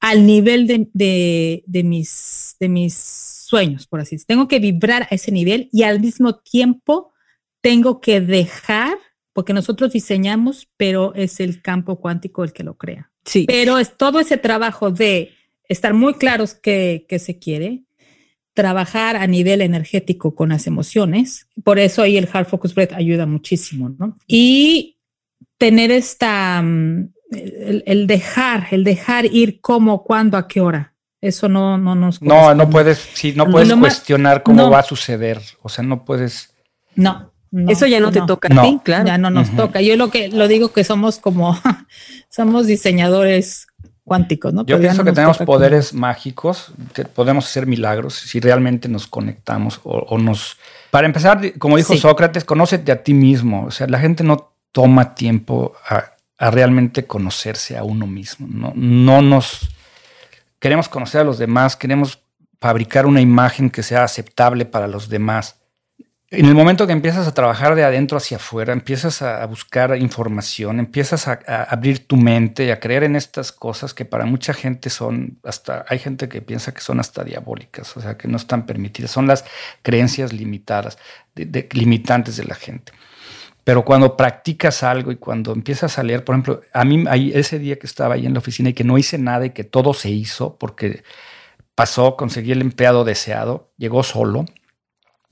[0.00, 4.34] al nivel de, de, de mis, de mis sueños, por así decirlo.
[4.34, 7.12] Tengo que vibrar a ese nivel y al mismo tiempo
[7.60, 8.96] tengo que dejar,
[9.32, 13.10] porque nosotros diseñamos, pero es el campo cuántico el que lo crea.
[13.24, 13.44] Sí.
[13.46, 15.32] Pero es todo ese trabajo de
[15.64, 17.84] estar muy claros que, se quiere,
[18.54, 21.46] trabajar a nivel energético con las emociones.
[21.62, 24.18] Por eso ahí el Hard Focus Breath ayuda muchísimo, ¿no?
[24.26, 24.98] Y
[25.58, 30.94] tener esta, mm, el, el dejar, el dejar ir cómo, cuándo, a qué hora.
[31.20, 32.22] Eso no, no nos.
[32.22, 35.40] No, no puedes, sí, no puedes cuestionar cómo va a suceder.
[35.62, 36.54] O sea, no puedes.
[36.94, 37.32] No.
[37.66, 39.06] Eso ya no, te toca a ti, claro.
[39.06, 39.80] Ya no nos toca.
[39.80, 41.58] Yo lo que lo digo que somos como,
[42.28, 43.68] somos diseñadores
[44.08, 44.66] cuánticos, ¿no?
[44.66, 50.18] Yo pienso que tenemos poderes mágicos, que podemos hacer milagros si realmente nos conectamos o,
[50.18, 50.56] nos...
[50.90, 53.66] Para empezar, como dijo Sócrates, conócete a ti mismo.
[53.66, 58.48] O sea, la gente no toma tiempo a, realmente conocerse a uno mismo.
[58.50, 59.68] No, no nos...
[60.58, 62.22] Queremos conocer a los demás, queremos
[62.60, 65.58] fabricar una imagen que sea aceptable para los demás
[66.30, 70.78] en el momento que empiezas a trabajar de adentro hacia afuera, empiezas a, buscar información,
[70.78, 71.40] empiezas a,
[71.70, 75.86] abrir tu mente y a creer en estas cosas que para mucha gente son hasta,
[75.88, 79.26] hay gente que piensa que son hasta diabólicas, o sea, que no están permitidas, son
[79.26, 79.46] las
[79.82, 80.98] creencias limitadas,
[81.34, 82.92] limitantes de la gente.
[83.68, 87.04] Pero cuando practicas algo y cuando empiezas a leer, por ejemplo, a mí
[87.34, 89.62] ese día que estaba ahí en la oficina y que no hice nada y que
[89.62, 91.02] todo se hizo porque
[91.74, 94.46] pasó, conseguí el empleado deseado, llegó solo,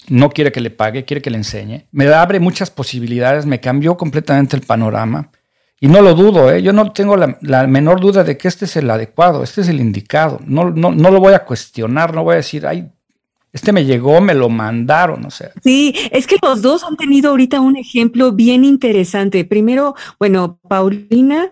[0.09, 1.87] no quiere que le pague, quiere que le enseñe.
[1.93, 5.31] Me abre muchas posibilidades, me cambió completamente el panorama.
[5.81, 6.61] Y no lo dudo, ¿eh?
[6.61, 9.81] yo no tengo la, menor duda de que este es el adecuado, este es el
[9.81, 10.41] indicado.
[10.45, 12.93] No, no, no lo voy a cuestionar, no voy a decir, ay,
[13.53, 15.51] este me llegó, me lo mandaron, o sea.
[15.63, 19.45] Sí, es que los dos han tenido ahorita un ejemplo bien interesante.
[19.45, 21.51] Primero, bueno, Paulina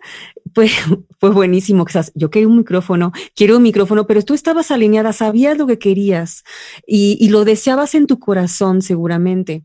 [0.55, 0.69] fue,
[1.19, 1.87] fue buenísimo.
[2.15, 6.45] Yo quería un micrófono, quiero un micrófono, pero tú estabas alineada, sabías lo que querías
[6.87, 9.65] y, lo deseabas en tu corazón seguramente.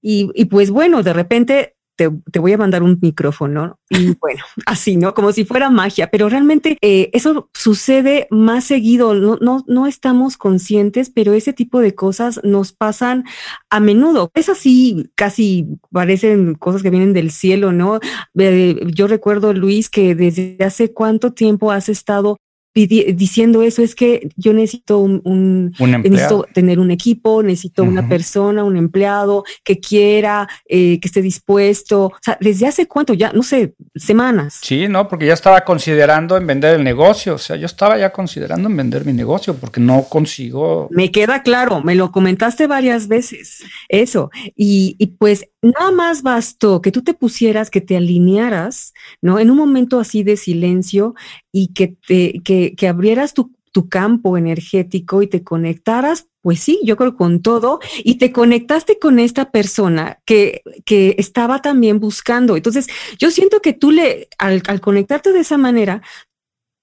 [0.00, 5.14] Y pues bueno, de repente te, voy a mandar un micrófono y bueno, así, ¿no?
[5.14, 10.36] Como si fuera magia, pero realmente eh, eso sucede más seguido, no, no, no estamos
[10.36, 13.24] conscientes, pero ese tipo de cosas nos pasan
[13.70, 14.30] a menudo.
[14.34, 18.00] Es así, casi parecen cosas que vienen del cielo, ¿no?
[18.38, 22.38] Eh, yo recuerdo, Luis, que desde hace cuánto tiempo has estado
[22.74, 28.76] diciendo eso es que yo necesito un, necesito tener un equipo, necesito una persona, un
[28.76, 32.06] empleado que quiera, eh, que esté dispuesto.
[32.06, 34.58] O sea, desde hace cuánto, ya, no sé, semanas.
[34.62, 37.34] Sí, no, porque ya estaba considerando en vender el negocio.
[37.34, 40.88] O sea, yo estaba ya considerando en vender mi negocio porque no consigo.
[40.90, 44.30] Me queda claro, me lo comentaste varias veces, eso.
[44.56, 49.38] Y, y pues nada más bastó que tú te pusieras, que te alinearas, ¿no?
[49.38, 51.14] En un momento así de silencio
[51.52, 56.80] y que te, que, que abrieras tu, tu campo energético y te conectaras, pues sí,
[56.84, 62.56] yo creo con todo, y te conectaste con esta persona que, que estaba también buscando.
[62.56, 62.88] Entonces,
[63.18, 66.02] yo siento que tú le, al, al conectarte de esa manera,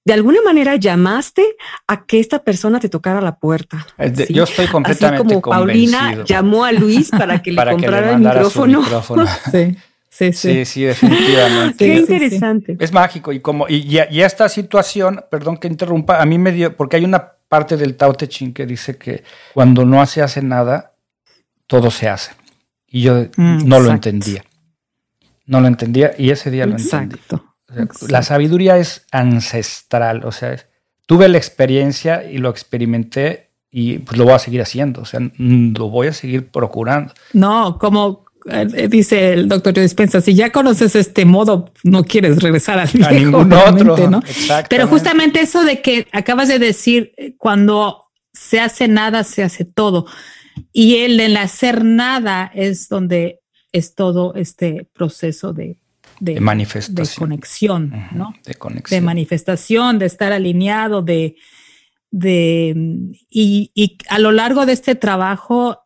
[0.06, 1.56] de alguna manera llamaste
[1.88, 3.86] a que esta persona te tocara la puerta.
[4.30, 8.84] Yo estoy completamente Así como Paulina llamó a Luis para que le comprara el micrófono.
[9.52, 9.78] sí.
[10.20, 10.66] Sí, sí.
[10.66, 11.78] sí, definitivamente.
[11.86, 12.78] Qué interesante.
[12.78, 16.76] Es mágico y como y, y, esta situación, perdón que interrumpa, a mí me dio
[16.76, 20.42] porque hay una parte del Tao Te Ching que dice que cuando no se hace
[20.42, 20.94] nada,
[21.68, 22.34] todo se hace.
[22.86, 24.44] Y yo mm, no lo entendía.
[25.46, 27.16] No lo entendía y ese día lo entendí.
[28.10, 30.58] la sabiduría es ancestral, o sea,
[31.06, 35.22] tuve la experiencia y lo experimenté y pues lo voy a seguir haciendo, o sea,
[35.38, 37.14] lo voy a seguir procurando.
[37.34, 38.26] No, como
[38.90, 43.10] dice el doctor Joe Dispensa, si ya conoces este modo, no quieres regresar al viejo,
[43.10, 44.22] a ningún otro, ¿no?
[44.70, 49.66] Pero justamente eso de que acabas de decir, eh, cuando se hace nada, se hace
[49.66, 50.06] todo.
[50.72, 55.78] Y el en hacer nada es donde es todo este proceso de,
[56.20, 57.06] de, manifestación.
[57.06, 58.34] De conexión, ¿no?
[58.46, 59.00] De conexión.
[59.00, 61.36] De manifestación, de estar alineado, de,
[62.12, 62.74] de
[63.30, 65.80] y, y a lo largo de este trabajo,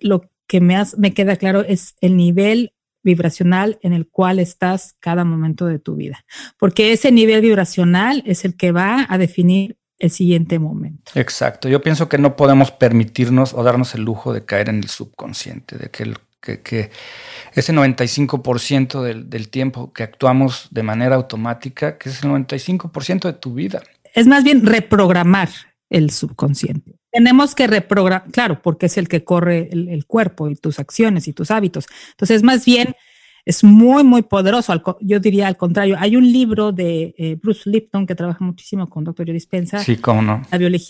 [0.00, 5.24] lo que me, me queda claro es el nivel vibracional en el cual estás cada
[5.24, 6.24] momento de tu vida,
[6.58, 11.12] porque ese nivel vibracional es el que va a definir el siguiente momento.
[11.14, 14.88] Exacto, yo pienso que no podemos permitirnos o darnos el lujo de caer en el
[14.88, 16.90] subconsciente, de que, el, que,
[17.54, 23.32] ese 95% del, del tiempo que actuamos de manera automática, que es el 95% de
[23.34, 23.82] tu vida.
[24.14, 25.50] Es más bien reprogramar
[25.94, 26.98] el subconsciente.
[27.12, 31.32] Tenemos que reprogramar, claro, porque es el que corre el, cuerpo y tus acciones y
[31.32, 31.86] tus hábitos.
[32.10, 32.96] Entonces, más bien,
[33.44, 34.72] es muy, muy poderoso.
[35.00, 35.94] Yo diría al contrario.
[36.00, 39.26] Hay un libro de eh, Bruce Lipton que trabaja muchísimo con Dr.
[39.26, 39.78] Dispensa.
[39.78, 40.42] Sí, cómo no.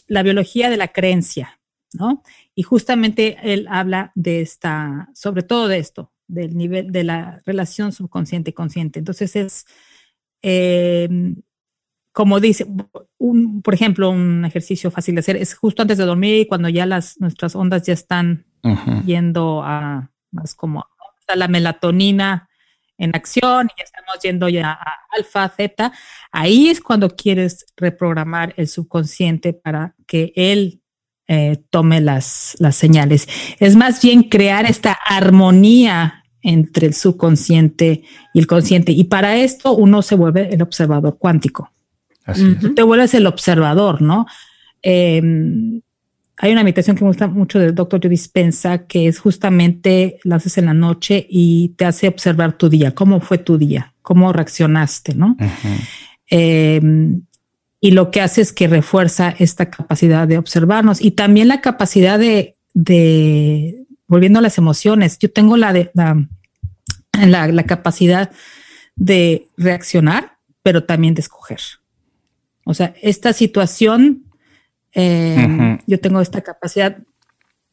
[0.08, 1.60] La, biología de la creencia,
[1.92, 2.22] ¿no?
[2.54, 7.92] Y justamente él habla de esta, sobre todo de esto, del nivel de la relación
[7.92, 9.00] subconsciente-consciente.
[9.00, 9.66] Entonces es,
[10.40, 11.10] eh,
[12.14, 12.64] como dice,
[13.18, 16.68] un, por ejemplo, un ejercicio fácil de hacer es justo antes de dormir y cuando
[16.68, 18.46] ya las, nuestras ondas ya están
[19.04, 20.86] yendo a más como
[21.26, 22.48] a la melatonina
[22.98, 25.92] en acción y ya estamos yendo ya a alfa, zeta,
[26.30, 30.82] ahí es cuando quieres reprogramar el subconsciente para que él
[31.26, 33.28] eh, tome las, las señales.
[33.58, 38.92] Es más bien crear esta armonía entre el subconsciente y el consciente.
[38.92, 41.72] Y para esto uno se vuelve el observador cuántico.
[42.24, 44.26] Así Te vuelves el observador, ¿no?
[44.82, 45.80] Em,
[46.36, 50.36] hay una meditación que me gusta mucho del doctor Joe Dispensa, que es justamente la
[50.36, 54.32] haces en la noche y te hace observar tu día, cómo fue tu día, cómo
[54.32, 55.36] reaccionaste, ¿no?
[56.26, 57.22] Em,
[57.80, 62.18] y lo que hace es que refuerza esta capacidad de observarnos y también la capacidad
[62.18, 65.18] de, de volviendo a las emociones.
[65.18, 66.16] Yo tengo la, de, la,
[67.46, 68.30] la capacidad
[68.96, 71.60] de reaccionar, pero también de escoger.
[72.64, 74.24] O sea, esta situación
[74.94, 76.98] eh, yo tengo esta capacidad.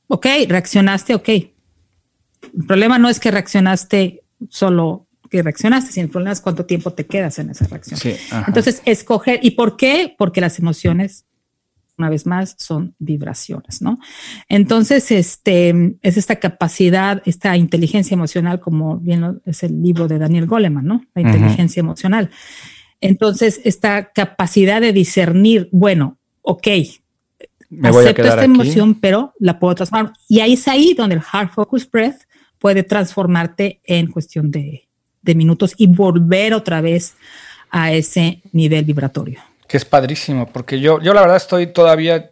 [0.07, 1.29] Ok, reaccionaste, ok.
[1.29, 6.91] El problema no es que reaccionaste solo que reaccionaste, sino el problema es cuánto tiempo
[6.91, 7.99] te quedas en esa reacción.
[8.47, 9.39] Entonces, escoger.
[9.41, 10.13] ¿Y por qué?
[10.17, 11.25] Porque las emociones,
[11.97, 13.97] una vez más, son vibraciones, ¿no?
[14.49, 20.47] Entonces, este es esta capacidad, esta inteligencia emocional, como bien es el libro de Daniel
[20.47, 21.05] Goleman, ¿no?
[21.13, 22.29] La inteligencia emocional.
[23.01, 26.67] Entonces, esta capacidad de discernir, bueno, ok,
[27.83, 30.13] acepto esta emoción, pero la puedo transformar.
[30.27, 32.21] Y ahí es ahí donde el Hard Focus Breath
[32.59, 34.87] puede transformarte en cuestión de,
[35.23, 37.15] minutos y volver otra vez
[37.71, 39.39] a ese nivel vibratorio.
[39.67, 42.31] Que es padrísimo, porque yo, yo la verdad estoy todavía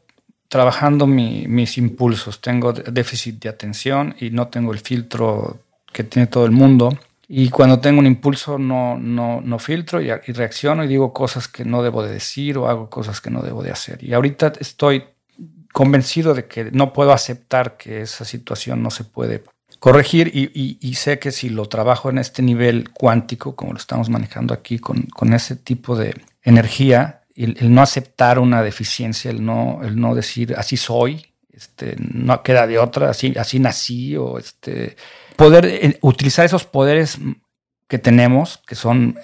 [0.49, 2.41] trabajando mis impulsos.
[2.41, 5.59] Tengo déficit de atención y no tengo el filtro
[5.91, 6.97] que tiene todo el mundo.
[7.31, 11.63] Y cuando tengo un impulso no, no, no filtro y, reacciono y digo cosas que
[11.63, 14.03] no debo de decir o hago cosas que no debo de hacer.
[14.03, 15.03] Y ahorita estoy
[15.71, 19.43] convencido de que no puedo aceptar que esa situación no se puede
[19.77, 24.55] corregir y, sé que si lo trabajo en este nivel cuántico, como lo estamos manejando
[24.55, 30.15] aquí, con, ese tipo de energía, el, no aceptar una deficiencia, el no, el no
[30.15, 34.97] decir así soy, este, no queda de otra, así, así nací, o este,
[35.39, 37.17] poder eh, utilizar esos poderes
[37.87, 39.17] que tenemos, que son,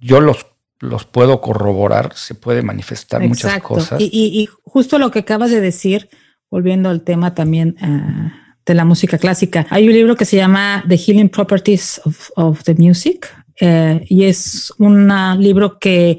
[0.00, 0.46] yo los
[0.80, 4.00] los puedo corroborar, se puede manifestar muchas cosas.
[4.00, 6.08] Y, y, justo lo que acabas de decir,
[6.50, 8.32] volviendo al tema también uh,
[8.66, 12.64] de la música clásica, hay un libro que se llama The Healing Properties of, of
[12.64, 13.28] the Music
[13.60, 16.18] uh, y es un libro que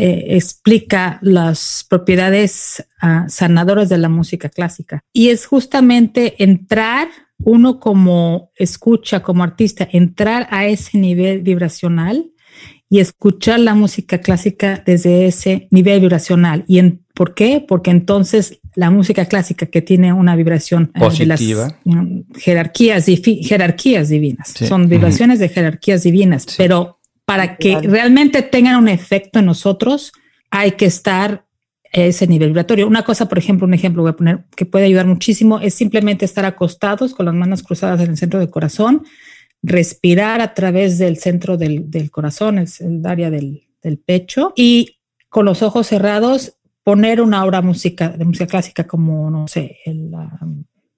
[0.00, 5.02] eh, explica las propiedades uh, sanadoras de la música clásica.
[5.12, 7.08] Y es justamente entrar,
[7.44, 12.32] uno como escucha, como artista, entrar a ese nivel vibracional
[12.90, 16.64] y escuchar la música clásica desde ese nivel vibracional.
[16.66, 17.64] ¿Y en, por qué?
[17.66, 23.06] Porque entonces la música clásica que tiene una vibración eh, positiva, de las, mm, jerarquías,
[23.06, 29.46] jerarquías divinas, son vibraciones de jerarquías divinas, pero para que realmente tengan un efecto en
[29.46, 30.12] nosotros,
[30.50, 31.44] hay que estar
[31.92, 32.86] ese nivel vibratorio.
[32.86, 34.16] Una cosa, por ejemplo, un ejemplo
[34.54, 38.38] que puede ayudar muchísimo es simplemente estar acostados con las manos cruzadas en el centro
[38.38, 39.04] del corazón
[39.62, 43.64] respirar a través del centro del, corazón, el, el área del,
[44.04, 49.48] pecho, y con los ojos cerrados poner una obra música, de música clásica como, no
[49.48, 50.38] sé, la,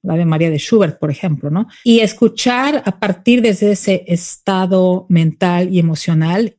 [0.09, 1.69] Ave María de Schubert, por ejemplo, ¿no?
[1.85, 6.57] Y escuchar a partir de ese estado mental y emocional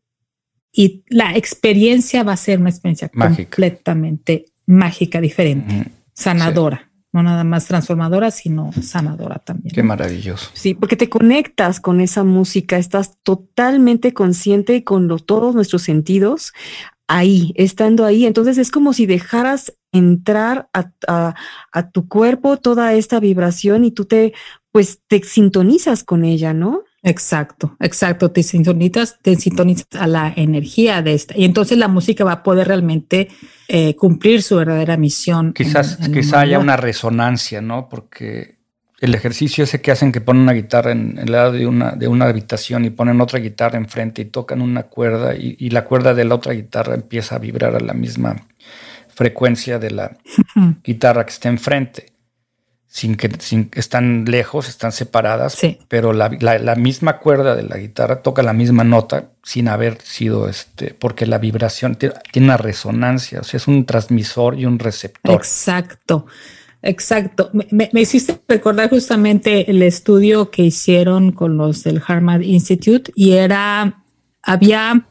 [0.71, 7.65] y la experiencia va a ser una experiencia completamente mágica, diferente, sanadora no nada más
[7.65, 9.75] transformadora, sino sanadora también.
[9.75, 10.49] Qué maravilloso.
[10.53, 16.53] Sí, porque te conectas con esa música, estás totalmente consciente y con todos nuestros sentidos
[17.07, 18.25] ahí, estando ahí.
[18.25, 21.35] Entonces es como si dejaras entrar a,
[21.73, 24.33] a, tu cuerpo toda esta vibración y tú te,
[24.71, 26.83] pues te sintonizas con ella, ¿no?
[27.03, 28.31] Exacto, exacto.
[28.31, 31.35] Te sintonizas, te sintonizas a la energía de esta.
[31.35, 33.27] Y entonces la música va a poder realmente
[33.67, 35.53] eh, cumplir su verdadera misión.
[35.53, 37.89] Quizás, quizá haya una resonancia, ¿no?
[37.89, 38.59] Porque
[38.99, 42.07] el ejercicio ese que hacen que ponen una guitarra en el lado de una, de
[42.07, 46.13] una habitación y ponen otra guitarra enfrente y tocan una cuerda y, y la cuerda
[46.13, 48.35] de la otra guitarra empieza a vibrar a la misma
[49.07, 50.17] frecuencia de la
[50.83, 52.11] guitarra que está enfrente
[52.91, 56.27] sin que sin, están lejos, están separadas, pero la,
[56.75, 61.37] misma cuerda de la guitarra toca la misma nota sin haber sido este, porque la
[61.37, 65.35] vibración tiene una resonancia, o sea, es un transmisor y un receptor.
[65.35, 66.25] Exacto.
[66.81, 67.49] Exacto.
[67.53, 74.03] Me, hiciste recordar justamente el estudio que hicieron con los del Harvard Institute y era,
[74.41, 75.07] había,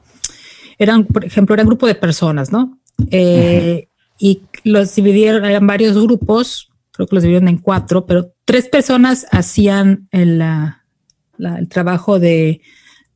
[0.78, 2.78] eran, por ejemplo, era un grupo de personas, ¿no?
[3.11, 8.68] Eh, y los dividieron, eran varios grupos, creo que los dividieron en cuatro, pero tres
[8.68, 10.43] personas hacían el,
[11.38, 12.61] el trabajo de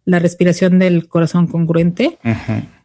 [0.04, 2.18] la respiración del corazón congruente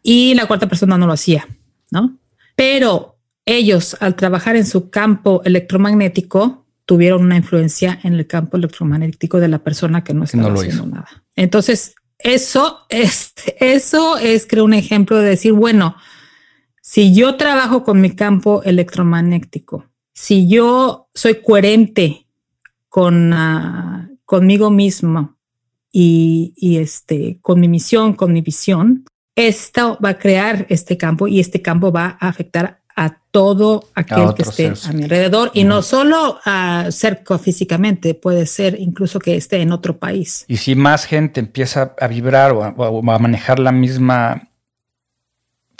[0.02, 1.48] y la cuarta persona no lo hacía,
[1.92, 2.18] ¿no?
[2.56, 9.40] Pero ellos, al trabajar en su campo electromagnético, tuvieron una influencia en el campo electromagnético
[9.40, 11.08] de la persona que no estaba haciendo nada.
[11.36, 15.96] Entonces, eso es, eso es, creo, un ejemplo de decir, bueno,
[16.82, 19.86] Si yo trabajo con mi campo electromagnético,
[20.22, 22.28] si yo soy coherente
[22.90, 25.38] con, uh, conmigo mismo
[25.94, 31.30] y, y, este, con mi misión, con mi visión, esto va a crear este campo
[31.30, 35.52] y este campo va a afectar a todo aquel que esté a mi alrededor.
[35.54, 40.44] Y no solo a cerca físicamente, puede ser incluso que esté en otro país.
[40.50, 44.49] Y si más gente empieza a vibrar o a, o a manejar la misma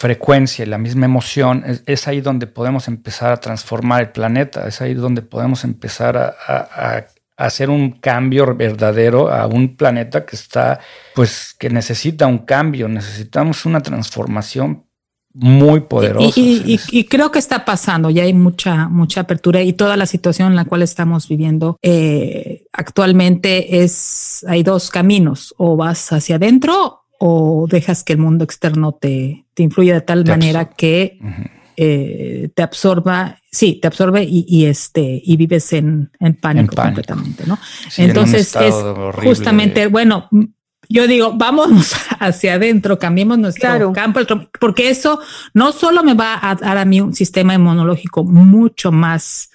[0.00, 4.66] frecuencia y la misma emoción, es, es, ahí donde podemos empezar a transformar el planeta,
[4.66, 10.24] es ahí donde podemos empezar a, a, a hacer un cambio verdadero a un planeta
[10.24, 10.80] que está,
[11.14, 14.86] pues, que necesita un cambio, necesitamos una transformación
[15.34, 16.40] muy poderosa.
[16.40, 19.98] Y, y, y, y, creo que está pasando, ya hay mucha, mucha apertura y toda
[19.98, 26.10] la situación en la cual estamos viviendo eh, actualmente es, hay dos caminos, o vas
[26.10, 30.70] hacia adentro o dejas que el mundo externo te, te influya de tal te manera
[30.70, 31.18] que...
[31.20, 36.34] Uh -huh eh, te absorba, sí, te absorbe y, y, este y vives en, en,
[36.34, 37.58] pánico, en pánico, completamente, ¿no?
[37.88, 39.26] Sí, Entonces es horrible.
[39.26, 40.28] justamente, bueno,
[40.90, 43.92] yo digo, vámonos hacia adentro, cambiemos nuestro claro.
[43.94, 44.20] campo,
[44.60, 45.20] porque eso
[45.54, 49.50] no solo me va a dar a mí un sistema inmunológico mucho más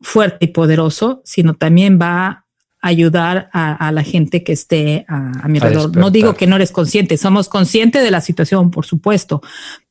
[0.00, 2.46] fuerte y poderoso, sino también va
[2.88, 5.96] ayudar a, a, la gente que esté a, a mi alrededor.
[5.96, 9.42] No digo que no eres consciente, somos conscientes de la situación, por supuesto,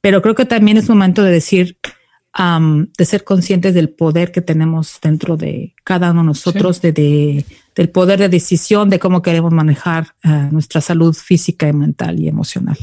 [0.01, 1.77] pero creo que también es momento de decir,
[2.37, 6.81] um, de ser conscientes del poder que tenemos dentro de cada uno de nosotros, sí.
[6.87, 7.45] de, de,
[7.75, 12.27] del poder de decisión, de cómo queremos manejar uh, nuestra salud física y mental y
[12.27, 12.77] emocional.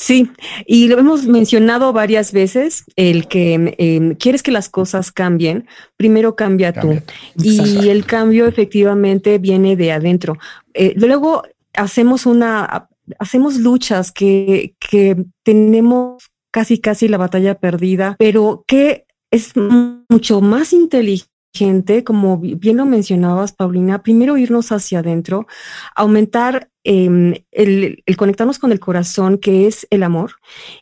[0.00, 0.30] Sí,
[0.64, 6.36] y lo hemos mencionado varias veces, el que eh, quieres que las cosas cambien, primero
[6.36, 7.12] cambia, cambia tú.
[7.42, 10.38] Y el cambio efectivamente viene de adentro.
[10.72, 11.42] Eh, luego
[11.74, 12.88] hacemos una,
[13.18, 20.72] hacemos luchas que, que tenemos casi, casi la batalla perdida, pero que es mucho más
[20.72, 25.46] inteligente gente, como bien lo mencionabas, Paulina, primero irnos hacia adentro,
[25.94, 30.32] aumentar el, el, conectarnos con el corazón, que es el amor,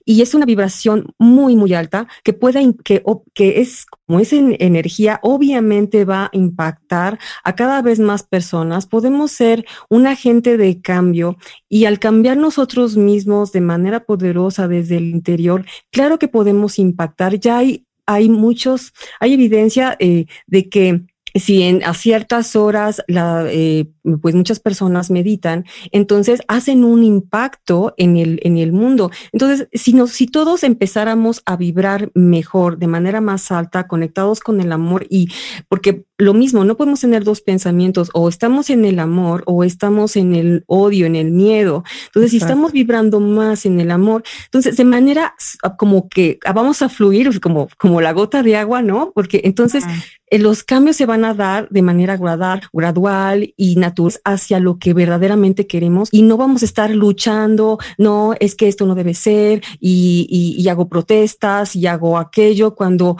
[0.04, 3.02] y es una vibración muy, muy alta, que puede, que,
[3.34, 8.86] que es como es en energía, obviamente va a impactar a cada vez más personas.
[8.86, 11.36] Podemos ser un agente de cambio
[11.68, 17.38] y al cambiar nosotros mismos de manera poderosa desde el interior, claro que podemos impactar.
[17.38, 21.02] Ya hay hay muchos, hay evidencia eh, de que
[21.38, 27.94] si en, a ciertas horas la, eh, pues muchas personas meditan, entonces hacen un impacto
[27.96, 29.10] en el, en el mundo.
[29.32, 34.60] Entonces, si, nos, si todos empezáramos a vibrar mejor, de manera más alta, conectados con
[34.60, 35.28] el amor y
[35.68, 40.16] porque lo mismo, no podemos tener dos pensamientos, o estamos en el amor o estamos
[40.16, 41.84] en el odio, en el miedo.
[42.06, 42.28] Entonces, Exacto.
[42.30, 45.34] si estamos vibrando más en el amor, entonces de manera
[45.76, 49.12] como que vamos a fluir como, como la gota de agua, ¿no?
[49.14, 50.38] Porque entonces -huh.
[50.38, 54.94] los cambios se van a dar de manera gradual, gradual y natural hacia lo que
[54.94, 59.62] verdaderamente queremos y no vamos a estar luchando, no, es que esto no debe ser
[59.80, 63.16] y, y, y hago protestas y hago aquello cuando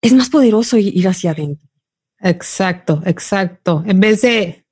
[0.00, 1.67] es más poderoso ir hacia adentro.
[2.20, 3.84] Exacto, exacto.
[3.86, 4.64] En vez de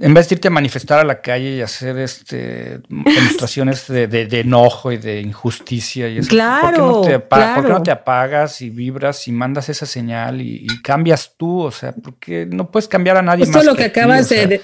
[0.00, 4.26] en vez de irte a manifestar a la calle y hacer este demostraciones de, de,
[4.26, 7.54] de enojo y de injusticia y eso, claro, ¿por qué, no claro.
[7.54, 11.60] ¿por qué no te apagas y vibras y mandas esa señal y, y cambias tú?
[11.60, 13.66] O sea, porque no puedes cambiar a nadie Justo más.
[13.66, 14.46] lo que, que acabas ti, o sea.
[14.48, 14.60] de,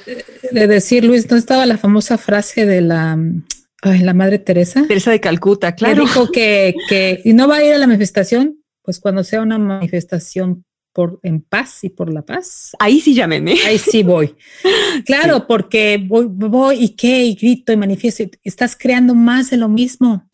[0.50, 3.16] de, decir, Luis, ¿no estaba la famosa frase de la,
[3.82, 4.84] ay, la madre Teresa?
[4.88, 5.94] Teresa de Calcuta, claro.
[5.94, 9.42] Que dijo que, que y no va a ir a la manifestación, pues cuando sea
[9.42, 12.72] una manifestación por en paz y por la paz.
[12.78, 13.56] Ahí sí llámenme.
[13.66, 14.34] Ahí sí voy.
[15.06, 15.44] Claro, sí.
[15.46, 18.24] porque voy, voy y qué, y grito y manifiesto.
[18.42, 20.28] Estás creando más de lo mismo.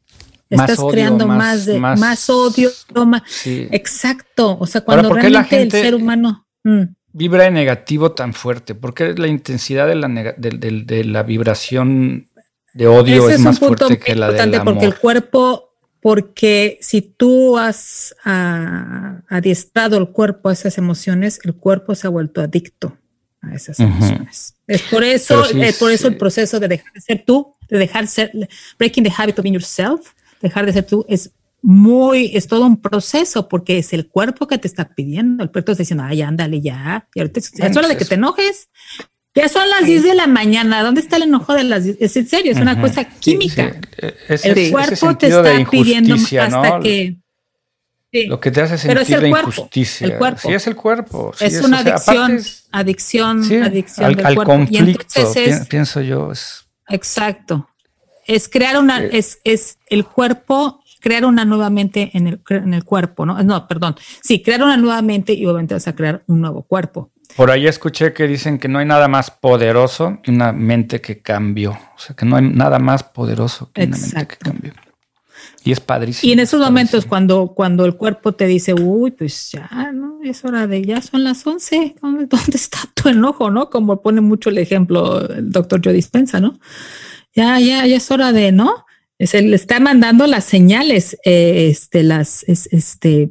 [0.48, 2.70] Estás odio, creando más, más, de más, más odio,
[3.06, 3.22] más.
[3.26, 3.68] Sí.
[3.70, 4.56] Exacto.
[4.58, 6.46] O sea, cuando Ahora, realmente el ser humano.
[6.64, 6.82] Mm.
[7.12, 8.74] Vibra en negativo tan fuerte.
[8.74, 12.28] porque la intensidad de la, de, de, de la vibración
[12.76, 14.74] de odio Ese es, es más fuerte que la del amor?
[14.74, 15.65] Porque el cuerpo
[16.06, 22.10] porque si tú has uh, adiestrado el cuerpo a esas emociones, el cuerpo se ha
[22.10, 22.96] vuelto adicto
[23.42, 23.86] a esas uh -huh.
[23.86, 24.54] emociones.
[24.68, 27.78] Es por eso, sí, es por eso el proceso de dejar de ser tú, de
[27.78, 28.30] dejar ser,
[28.78, 32.80] breaking the habit of being yourself, dejar de ser tú es muy, es todo un
[32.80, 36.60] proceso porque es el cuerpo que te está pidiendo, el cuerpo está diciendo, ay, ándale
[36.60, 38.68] ya, y ahorita es hora de que te enojes,
[39.36, 40.82] ya son las 10 de la mañana.
[40.82, 41.98] ¿Dónde está el enojo de las 10?
[42.00, 43.72] Es en serio, es una cosa química.
[43.72, 44.08] Sí, sí.
[44.28, 46.80] Ese, el cuerpo te está pidiendo hasta ¿no?
[46.80, 47.16] que.
[48.12, 48.26] Sí.
[48.26, 50.06] Lo que te hace sentir Pero es el la cuerpo, injusticia.
[50.06, 50.40] El cuerpo.
[50.40, 51.32] Sí, es el cuerpo.
[51.36, 54.52] Sí, es, es, una o sea, adicción, es, adicción, adicción al, del al cuerpo.
[54.52, 56.32] conflicto, es, pienso yo.
[56.32, 57.68] Es, exacto.
[58.24, 62.82] Es crear una, es, es el cuerpo crear una nueva mente en el, en el
[62.82, 63.40] cuerpo, ¿no?
[63.44, 63.94] No, perdón.
[64.22, 67.12] Sí, crear una nueva mente y obviamente vas a crear un nuevo cuerpo.
[67.36, 71.20] Por ahí escuché que dicen que no hay nada más poderoso que una mente que
[71.20, 71.72] cambió.
[71.72, 74.72] O sea, que no hay nada más poderoso que una mente que cambió.
[75.62, 76.30] Y es padrísimo.
[76.30, 80.20] Y en esos momentos cuando, cuando el cuerpo te dice, uy, pues ya, ¿no?
[80.22, 83.68] Es hora de, ya son las 11, ¿dónde, está tu enojo, no?
[83.68, 86.58] Como pone mucho el ejemplo el doctor Joe Dispensa, ¿no?
[87.34, 88.86] Ya, ya, ya es hora de, ¿no?
[89.18, 93.30] Se le está mandando las señales, eh, este, las, este,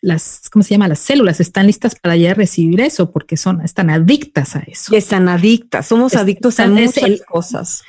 [0.00, 0.88] las, ¿cómo se llama?
[0.88, 4.94] Las células están listas para ya recibir eso porque son, están adictas a eso.
[4.94, 7.82] están adictas, somos adictos a muchas cosas.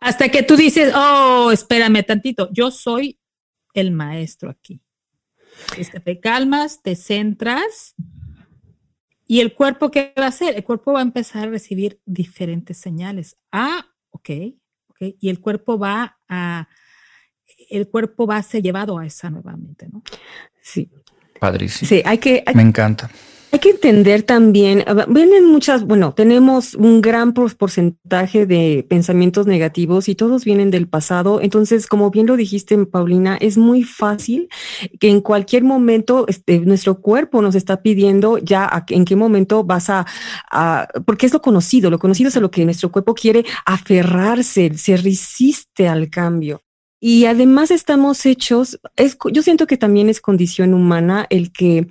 [0.00, 3.18] Hasta que tú dices, oh, espérame tantito, yo soy
[3.72, 4.80] el maestro aquí.
[5.74, 7.94] que te calmas, te centras
[9.26, 10.54] y el cuerpo, ¿qué va a hacer?
[10.56, 13.38] El cuerpo va a empezar a recibir diferentes señales.
[13.50, 14.30] Ah, ok,
[14.88, 15.14] ok.
[15.18, 16.68] Y el cuerpo va a,
[17.70, 20.02] el cuerpo va a ser llevado a esa nuevamente, ¿no?
[20.60, 20.90] Sí.
[21.44, 21.86] Padrísimo.
[21.86, 22.42] Sí, hay que.
[22.54, 23.10] Me encanta.
[23.52, 30.08] Hay que entender también, ah, vienen muchas, bueno, tenemos un gran porcentaje de pensamientos negativos
[30.08, 31.40] y todos vienen del pasado.
[31.40, 34.48] Entonces, como bien lo dijiste, Paulina, es muy fácil
[34.98, 39.88] que en cualquier momento este, nuestro cuerpo nos está pidiendo ya en qué momento vas
[39.88, 40.04] a,
[41.06, 44.96] porque es lo conocido, lo conocido es a lo que nuestro cuerpo quiere aferrarse, se
[44.96, 46.60] resiste al cambio.
[47.06, 51.86] Y además estamos hechos, es, yo siento que también es condición humana el que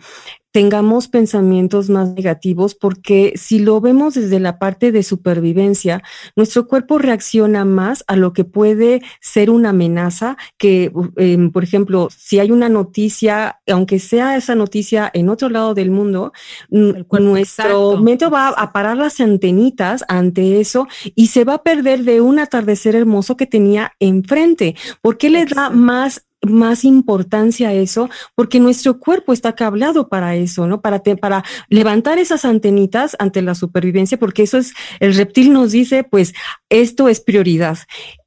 [0.53, 6.03] tengamos pensamientos más negativos, porque si lo vemos desde la parte de supervivencia,
[6.35, 12.07] nuestro cuerpo reacciona más a lo que puede ser una amenaza, que, em, por ejemplo,
[12.15, 16.33] si hay una noticia, aunque sea esa noticia en otro lado del mundo,
[16.69, 22.21] nuestro mente va a parar las antenitas ante eso y se va a perder de
[22.21, 24.75] un atardecer hermoso que tenía enfrente.
[25.01, 30.35] ¿Por qué le da más más importancia a eso, porque nuestro cuerpo está cableado para
[30.35, 30.81] eso, ¿no?
[30.81, 36.03] Para, para levantar esas antenitas ante la supervivencia, porque eso es, el reptil nos dice,
[36.03, 36.33] pues,
[36.69, 37.77] esto es prioridad.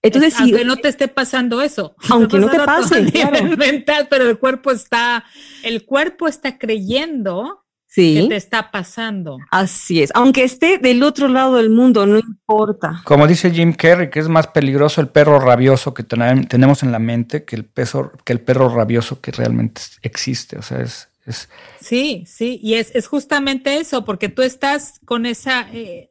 [0.02, 1.94] Entonces, aunque no te esté pasando eso.
[2.10, 3.02] Aunque no te pase,
[3.58, 5.24] mental, pero el cuerpo está,
[5.62, 7.65] el cuerpo está creyendo
[7.96, 8.26] sí.
[8.28, 9.38] te está pasando.
[9.50, 13.02] Así es, aunque esté del otro lado del mundo, no importa.
[13.04, 16.98] Como dice Jim Carrey, que es más peligroso el perro rabioso que tenemos en la
[16.98, 20.58] mente que el, peso, que el perro rabioso que realmente existe.
[20.58, 21.08] O sea, es...
[21.24, 21.48] es
[21.80, 26.10] sí, sí, y es, es, justamente eso, porque tú estás con esa, eh,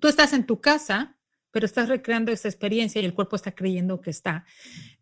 [0.00, 1.16] tú estás en tu casa,
[1.50, 4.44] pero estás recreando esa experiencia y el cuerpo está creyendo que está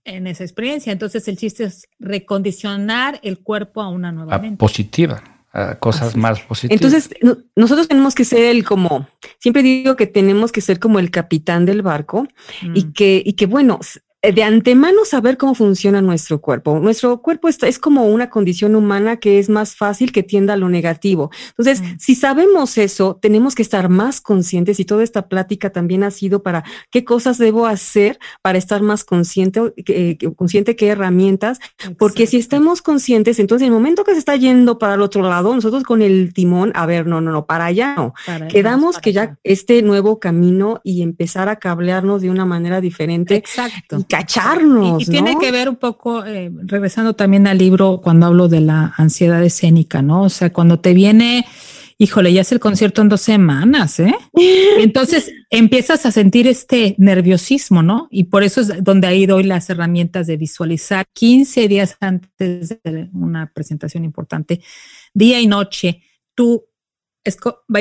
[0.05, 0.93] en esa experiencia.
[0.93, 4.59] Entonces el chiste es recondicionar el cuerpo a una nueva mente.
[4.59, 5.32] Positiva
[5.81, 6.83] cosas más positivas.
[6.83, 7.11] Entonces,
[7.55, 9.07] nosotros tenemos que ser el como,
[9.39, 12.27] siempre digo que tenemos que ser como el capitán del barco
[12.63, 12.93] y mm.
[12.93, 13.79] que, y que bueno,
[14.23, 16.79] de antemano saber cómo funciona nuestro cuerpo.
[16.79, 20.57] Nuestro cuerpo está, es como una condición humana que es más fácil que tienda a
[20.57, 21.33] lo negativo.
[21.49, 21.99] Entonces, mm.
[21.99, 26.45] si sabemos eso, tenemos que estar más conscientes y toda esta plática también ha sido
[26.45, 31.59] para qué cosas debo hacer para estar más consciente, eh, consciente qué herramientas,
[31.99, 35.23] porque si estamos conscientes, entonces en el momento que se está yendo para el otro
[35.23, 38.15] lado, nosotros con el timón, a ver, no, no, no, para allá no.
[38.49, 43.35] Quedamos que ya este nuevo camino y empezar a cablearnos de una manera diferente.
[43.35, 45.03] Exacto cacharnos.
[45.03, 48.93] Y, tiene que ver un poco, eh, regresando también al libro, cuando hablo de la
[48.99, 50.25] ansiedad escénica, ¿no?
[50.25, 51.47] O sea, cuando te viene,
[51.97, 54.15] híjole, ya es el concierto en dos semanas, ¿eh?
[54.79, 58.09] Entonces empiezas a sentir este nerviosismo, ¿no?
[58.11, 63.09] Y por eso es donde ahí doy las herramientas de visualizar 15 días antes de
[63.15, 64.61] una presentación importante,
[65.15, 66.03] día y noche,
[66.35, 66.67] tú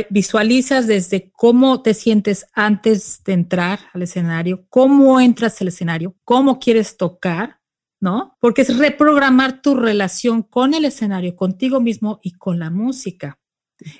[0.10, 6.60] visualizas desde cómo te sientes antes de entrar al escenario, cómo entras al escenario, cómo
[6.60, 7.60] quieres tocar,
[8.00, 8.38] ¿no?
[8.40, 13.40] Porque es reprogramar tu relación con el escenario, contigo mismo y con la música.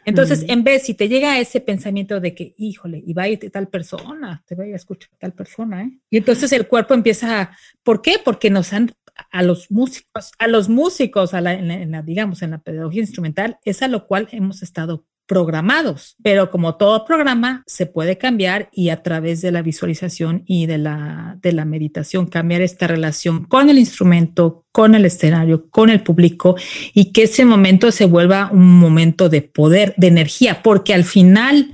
[0.06, 3.40] Entonces, en vez, si te llega ese pensamiento de que, híjole, y va a ir
[3.52, 6.00] tal persona, te voy a escuchar tal persona, ¿eh?
[6.10, 8.18] Y entonces el cuerpo empieza, a, ¿por qué?
[8.24, 8.92] Porque nos han,
[9.32, 13.58] a los músicos, a los músicos, a la, en la, digamos, en la pedagogía instrumental,
[13.64, 18.90] es a lo cual hemos estado programados, pero como todo programa se puede cambiar y
[18.90, 23.70] a través de la visualización y de la, de la meditación cambiar esta relación con
[23.70, 26.58] el instrumento, con el escenario, con el público
[26.94, 31.72] y que ese momento se vuelva un momento de poder, de energía, porque al final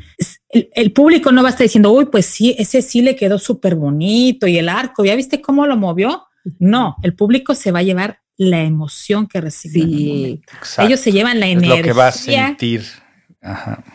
[0.49, 3.39] el, el público no va a estar diciendo, uy, pues sí, ese sí le quedó
[3.39, 6.27] súper bonito y el arco, ¿ya viste cómo lo movió?
[6.59, 10.41] No, el público se va a llevar la emoción que recibe.
[10.77, 11.77] Ellos se llevan la energía.
[11.77, 12.83] lo que va a sentir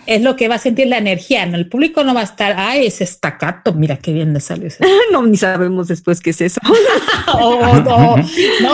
[0.06, 1.44] es lo que va a sentir la energía.
[1.46, 1.56] ¿no?
[1.56, 4.84] El público no va a estar, ay, ese estacato, mira qué bien le salió ese.
[5.12, 6.60] no, ni sabemos después qué es eso.
[7.34, 8.14] o, no,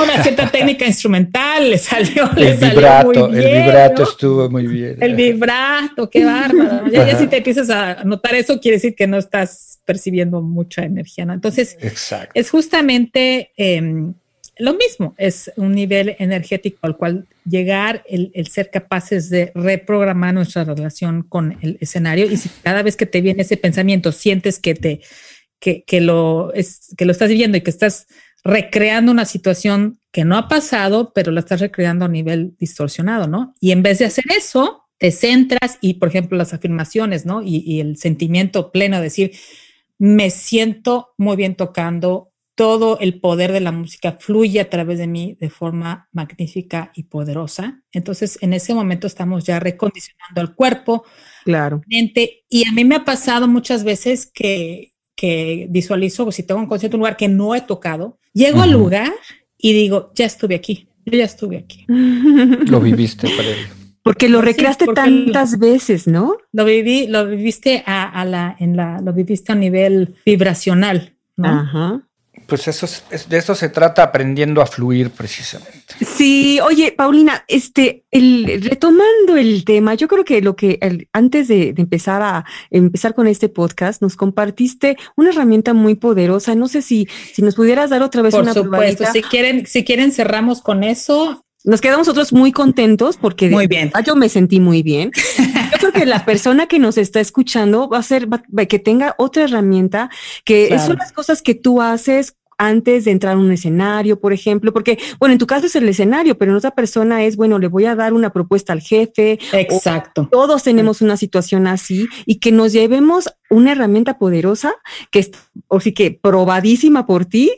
[0.03, 4.97] una cierta técnica instrumental le salió, el vibrato, El vibrato estuvo muy bien.
[5.01, 6.89] El vibrato, qué bárbaro.
[6.89, 10.83] Ya, ya, si te empiezas a notar eso, quiere decir que no estás percibiendo mucha
[10.85, 11.33] energía, ¿no?
[11.33, 11.77] Entonces,
[12.35, 13.53] es justamente...
[13.57, 14.15] Em,
[14.59, 20.65] lo mismo, es un nivel energético al cual llegar, el, ser capaces de reprogramar nuestra
[20.65, 24.75] relación con el escenario y si cada vez que te viene ese pensamiento sientes que
[24.75, 25.01] te
[25.61, 28.07] que, lo es, que lo estás viviendo y que estás
[28.45, 33.55] recreando una situación que no ha pasado, pero la estás recreando a nivel distorsionado, ¿no?
[33.61, 37.43] Y en vez de hacer eso, te centras y, por ejemplo, las afirmaciones, ¿no?
[37.43, 39.33] Y, y el sentimiento pleno de decir,
[39.99, 45.07] me siento muy bien tocando, todo el poder de la música fluye a través de
[45.07, 47.85] mí de forma magnífica y poderosa.
[47.93, 51.05] Entonces, en ese momento estamos ya recondicionando el cuerpo.
[51.45, 51.83] Claro.
[51.87, 56.67] Mente, y a mí me ha pasado muchas veces que, que visualizo, si tengo un
[56.67, 59.13] concierto un lugar que no he tocado, llego al lugar
[59.57, 61.87] y digo, ya estuve aquí, yo ya estuve aquí.
[62.67, 63.51] Lo viviste, para
[64.03, 66.39] Porque lo recreaste tantas veces, ¿no?
[66.51, 71.61] Lo viví, lo viviste a, la, en la, lo viviste a nivel vibracional, ¿no?
[71.61, 72.08] Ajá.
[72.49, 75.95] Pues eso es, de eso se trata aprendiendo a fluir precisamente.
[76.01, 80.79] Sí, oye, Paulina, este, el, retomando el tema, yo creo que lo que
[81.13, 86.55] antes de, empezar a empezar con este podcast, nos compartiste una herramienta muy poderosa.
[86.55, 89.85] No sé si, si nos pudieras dar otra vez Por una supuesto, si quieren, si
[89.85, 91.45] quieren cerramos con eso.
[91.65, 93.91] Nos quedamos nosotros muy contentos porque muy bien.
[94.07, 95.11] yo me sentí muy bien.
[95.73, 98.29] Yo creo que la persona que nos está escuchando va a ser
[98.69, 100.11] que tenga otra herramienta
[100.45, 104.73] que son las cosas que tú haces antes de entrar a un escenario, por ejemplo,
[104.73, 107.69] porque, bueno, en tu caso es el escenario, pero en otra persona es, bueno, le
[107.69, 109.39] voy a dar una propuesta al jefe.
[109.53, 110.29] Exacto.
[110.31, 114.75] Todos tenemos una situación así y que nos llevemos una herramienta poderosa
[115.11, 115.31] que es,
[115.69, 117.51] o sí que probadísima por ti,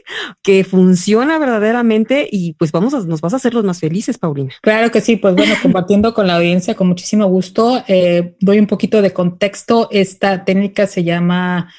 [0.42, 4.52] que funciona verdaderamente y pues vamos a, nos vas a hacer los más felices, Paulina.
[4.60, 8.66] Claro que sí, pues bueno, compartiendo con la audiencia con muchísimo gusto, eh, doy un
[8.66, 9.88] poquito de contexto.
[9.90, 11.72] Esta técnica se llama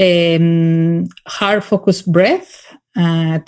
[0.00, 1.08] Em,
[1.40, 2.46] heart Focus Breath,
[2.94, 3.42] ah,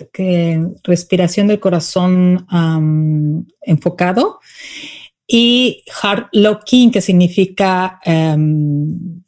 [0.83, 2.45] respiración del corazón
[3.63, 4.41] enfocado,
[5.29, 9.23] y Heart Locking, que significa, em,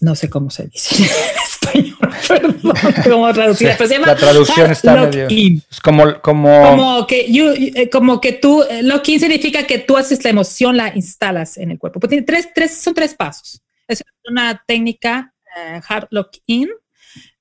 [0.00, 1.10] no sé cómo se dice en
[1.44, 1.98] español,
[2.28, 2.60] perdón,
[3.04, 3.76] cómo traducir,
[4.06, 9.20] la traducción está medio, es como, como, como que, eh, como que tú, eh, Locking
[9.20, 12.00] significa que tú haces la emoción, la instalas en el cuerpo.
[12.00, 13.60] Pues tiene tres, tres, son tres pasos.
[13.86, 16.68] Es una técnica uh, Heart Lock In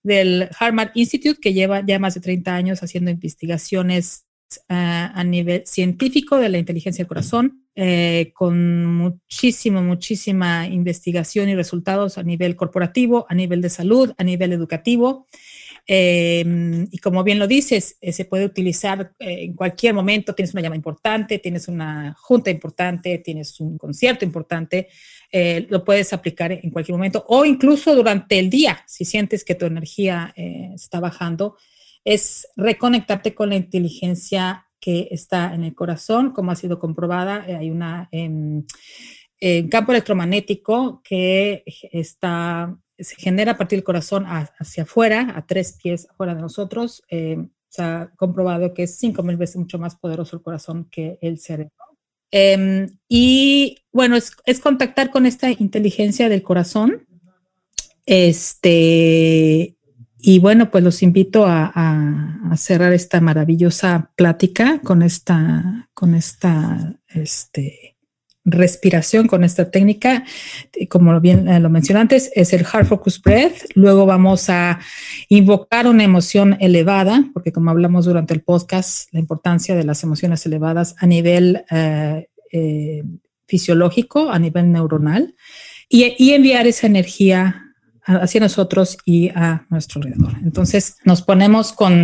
[0.03, 4.25] del Harvard Institute, que lleva ya más de 30 años haciendo investigaciones
[4.67, 4.73] eh,
[5.13, 12.17] a nivel científico de la inteligencia del corazón, eh, con muchísimo, muchísima investigación y resultados
[12.17, 15.27] a nivel corporativo, a nivel de salud, a nivel educativo.
[15.85, 20.33] Em, y como bien lo dices, se puede utilizar en cualquier momento.
[20.33, 24.87] Tienes una llama importante, tienes una junta importante, tienes un concierto importante.
[25.31, 29.53] Eh, lo puedes aplicar en cualquier momento o incluso durante el día, si sientes que
[29.53, 31.55] tu energía eh, está bajando,
[32.03, 37.45] es reconectarte con la inteligencia que está en el corazón, como ha sido comprobada.
[37.47, 38.63] Eh, hay una em,
[39.69, 46.07] campo electromagnético que está, se genera a partir del corazón hacia afuera, a tres pies
[46.09, 47.03] afuera de nosotros.
[47.07, 51.37] se ha comprobado que es cinco mil veces mucho más poderoso el corazón que el
[51.39, 51.88] cerebro.
[52.31, 57.07] Em, y bueno, es, contactar con esta inteligencia del corazón.
[58.05, 59.75] Este,
[60.19, 61.73] y bueno, pues los invito a,
[62.57, 67.88] cerrar esta maravillosa plática con esta, con esta, este,
[68.51, 70.23] respiración, con esta técnica.
[70.89, 73.65] Como bien eh, lo mencioné antes, es el Heart Focus Breath.
[73.75, 74.79] Luego vamos a
[75.27, 80.45] invocar una emoción elevada, porque como hablamos durante el podcast, la importancia de las emociones
[80.45, 83.03] elevadas a nivel eh, eh,
[83.47, 85.35] fisiológico, a nivel neuronal,
[85.89, 87.63] y, enviar esa energía
[88.03, 90.33] hacia nosotros y a nuestro alrededor.
[90.43, 92.03] Entonces nos ponemos con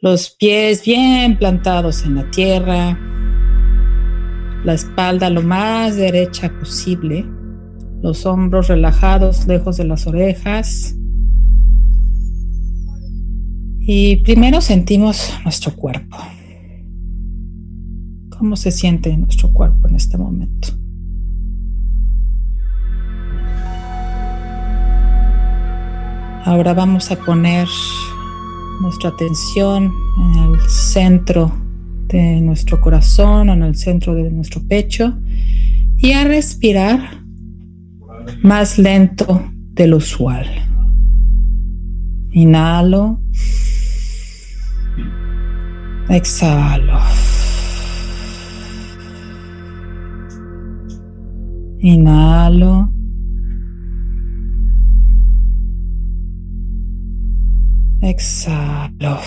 [0.00, 2.96] los pies bien plantados en la tierra,
[4.64, 7.24] la espalda lo más derecha posible,
[8.02, 10.94] los hombros relajados lejos de las orejas.
[13.80, 16.16] Y primero sentimos nuestro cuerpo.
[18.30, 20.68] ¿Cómo se siente nuestro cuerpo en este momento?
[26.44, 27.68] Ahora vamos a poner
[28.80, 31.52] nuestra atención en el centro
[32.08, 35.18] de nuestro corazón, en el centro de nuestro pecho
[35.96, 37.22] y a respirar
[38.42, 40.46] más lento de lo usual.
[42.32, 43.20] Inhalo.
[46.08, 47.00] Exhalo.
[51.80, 52.92] Inhalo.
[58.00, 59.18] Exhalo.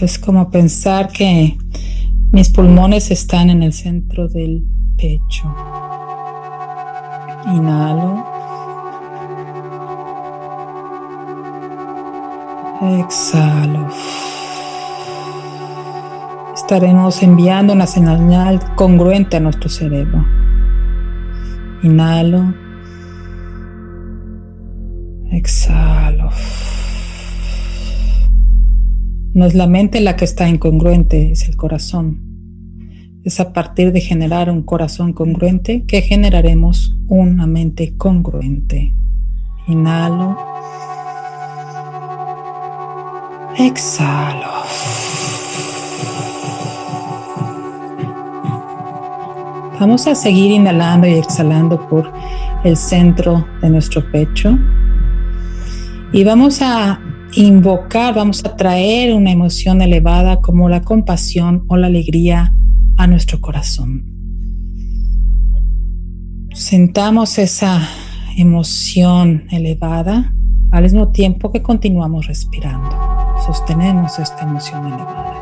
[0.00, 1.58] Es como pensar que
[2.32, 4.64] mis pulmones están en el centro del
[4.96, 5.54] pecho.
[7.46, 8.24] Inhalo.
[12.98, 13.88] Exhalo.
[16.54, 20.24] Estaremos enviando una señal congruente a nuestro cerebro.
[21.82, 22.54] Inhalo.
[25.30, 26.30] Exhalo.
[29.32, 32.20] No es la mente la que está incongruente, es el corazón.
[33.22, 38.92] Es a partir de generar un corazón congruente que generaremos una mente congruente.
[39.68, 40.36] Inhalo.
[43.56, 44.64] Exhalo.
[49.78, 52.12] Vamos a seguir inhalando y exhalando por
[52.64, 54.58] el centro de nuestro pecho.
[56.12, 57.00] Y vamos a
[57.34, 62.54] invocar, vamos a traer una emoción elevada como la compasión o la alegría
[62.96, 64.04] a nuestro corazón.
[66.52, 67.80] Sentamos esa
[68.36, 70.32] emoción elevada
[70.72, 72.90] al mismo tiempo que continuamos respirando.
[73.46, 75.39] Sostenemos esta emoción elevada.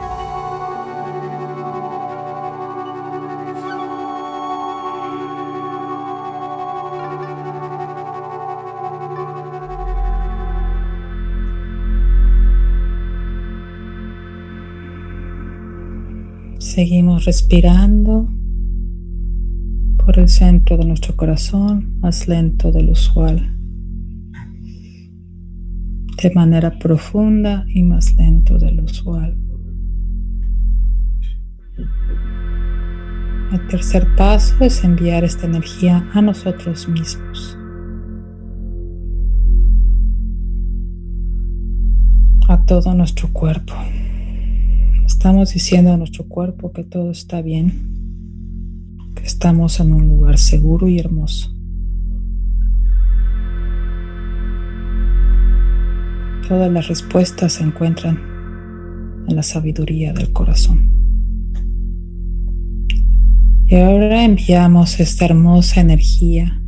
[16.78, 18.28] Seguimos respirando
[19.96, 23.52] por el centro de nuestro corazón, más lento de lo usual.
[26.22, 29.36] De manera profunda y más lento de lo usual.
[33.52, 37.58] El tercer paso es enviar esta energía a nosotros mismos.
[42.46, 43.74] A todo nuestro cuerpo.
[45.18, 47.72] Estamos diciendo a nuestro cuerpo que todo está bien,
[49.16, 51.52] que estamos en un lugar seguro y hermoso.
[56.46, 58.16] Todas las respuestas se encuentran
[59.28, 60.88] en la sabiduría del corazón.
[63.66, 66.62] Y ahora enviamos esta hermosa energía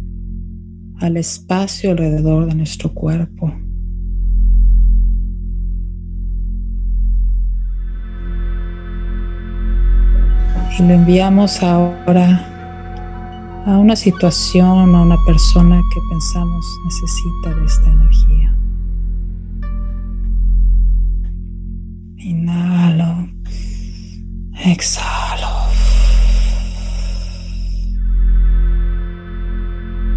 [0.99, 3.55] al espacio alrededor de nuestro cuerpo
[10.81, 12.47] y lo enviamos ahora
[13.67, 18.57] a una situación, a una persona que pensamos necesita de esta energía.
[22.17, 23.29] Inhalo,
[24.65, 25.49] exhalo.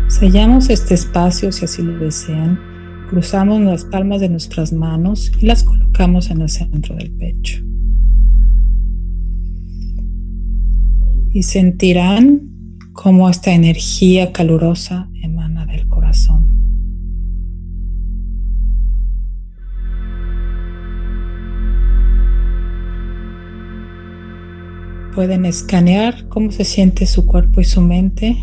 [0.07, 2.57] Sellamos este espacio si así lo desean.
[3.09, 7.61] Cruzamos las palmas de nuestras manos y las colocamos en el centro del pecho.
[11.33, 12.53] Y sentirán
[12.93, 16.53] cómo esta energía calurosa emana del corazón.
[25.15, 28.37] Pueden escanear cómo se siente su cuerpo y su mente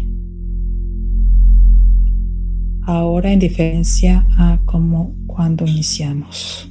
[2.83, 6.70] ahora en diferencia a como cuando iniciamos.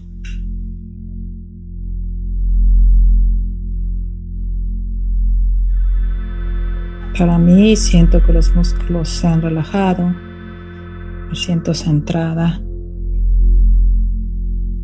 [7.20, 12.62] Para mí siento que los músculos se han relajado, me siento centrada,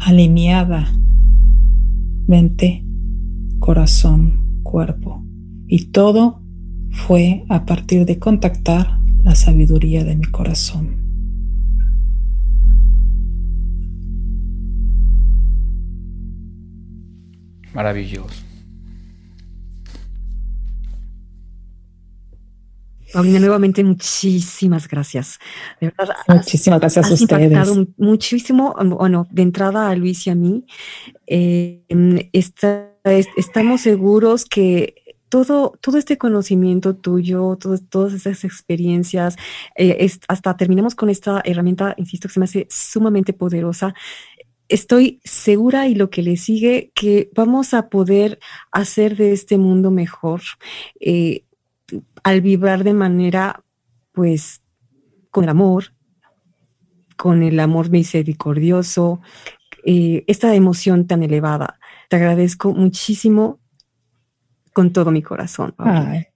[0.02, 0.92] alineada,
[2.28, 2.84] mente,
[3.60, 5.24] corazón, cuerpo.
[5.68, 6.42] Y todo
[6.92, 10.98] fue a partir de contactar la sabiduría de mi corazón.
[17.74, 18.55] Maravilloso.
[23.16, 25.40] Paulina, nuevamente muchísimas gracias.
[25.80, 27.88] De verdad, muchísimas gracias a ustedes.
[27.96, 30.66] muchísimo, bueno, de entrada a Luis y a mí.
[31.26, 34.96] Em, estamos seguros que
[35.30, 37.58] todo, todo este conocimiento tuyo,
[37.90, 39.38] todas esas experiencias,
[39.78, 43.94] eh, hasta terminamos con esta herramienta, insisto, que se me hace sumamente poderosa.
[44.68, 48.40] Estoy segura y lo que le sigue, que vamos a poder
[48.72, 50.42] hacer de este mundo mejor.
[51.00, 51.45] Eh,
[52.24, 53.64] al vibrar de manera,
[54.12, 54.62] pues,
[55.32, 55.94] con el amor,
[57.16, 59.22] con el amor misericordioso,
[59.86, 61.80] eh, esta emoción tan elevada.
[62.10, 63.60] Te agradezco muchísimo
[64.74, 65.74] con todo mi corazón.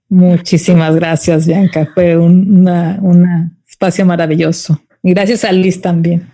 [0.08, 1.90] muchísimas gracias, Bianca.
[1.94, 2.66] Fue un
[3.02, 4.80] una, espacio maravilloso.
[5.02, 6.30] Y gracias a Liz también.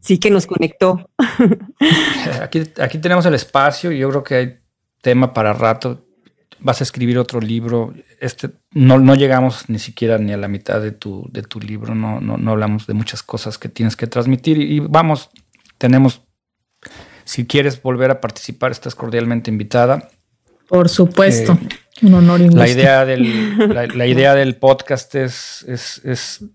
[0.00, 1.10] Sí, que nos conectó.
[2.42, 4.58] Aquí, aquí tenemos el espacio y yo creo que hay
[5.00, 6.03] tema para rato.
[6.64, 7.92] Vas a escribir otro libro.
[8.20, 11.94] Este, no, no llegamos ni siquiera ni a la mitad de tu, de tu libro.
[11.94, 14.58] No, no, no hablamos de muchas cosas que tienes que transmitir.
[14.58, 15.28] Y, vamos,
[15.76, 16.22] tenemos,
[17.24, 20.08] si quieres volver a participar, estás cordialmente invitada.
[20.66, 26.46] Por supuesto, eh, un honor La idea del, la, idea del podcast es, es, es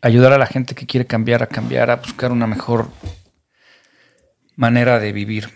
[0.00, 2.88] ayudar a la gente que quiere cambiar a cambiar, a buscar una mejor
[4.56, 5.50] manera de vivir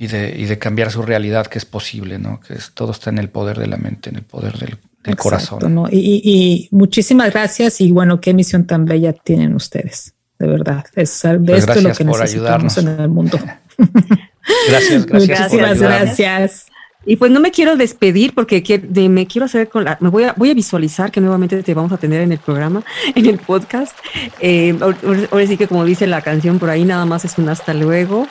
[0.00, 2.40] y de, y de cambiar su realidad, que es posible, ¿no?
[2.40, 4.78] Que es, todo está en el poder de la mente, en el poder del,
[5.16, 5.74] corazón.
[5.74, 5.88] ¿no?
[5.90, 10.84] Y, muchísimas gracias y bueno, qué misión tan bella tienen ustedes, de verdad.
[10.94, 13.38] Es de pues esto lo que necesitamos en el mundo.
[14.68, 15.52] gracias, gracias.
[15.52, 16.66] Gracias, gracias.
[17.06, 18.62] Y pues no me quiero despedir porque
[19.08, 21.92] me quiero hacer con la, me voy a, voy a visualizar que nuevamente te vamos
[21.92, 22.82] a tener en el programa,
[23.14, 23.96] en el podcast.
[24.40, 27.72] Eh, ahora, sí que como dice la canción por ahí, nada más es un hasta
[27.72, 28.26] luego.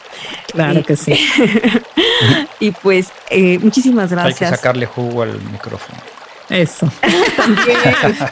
[0.51, 1.13] Claro que sí.
[2.59, 4.41] y pues eh, muchísimas gracias.
[4.41, 6.16] Hay que sacarle jugo al micrófono.
[6.49, 6.89] Eso.
[7.37, 7.77] También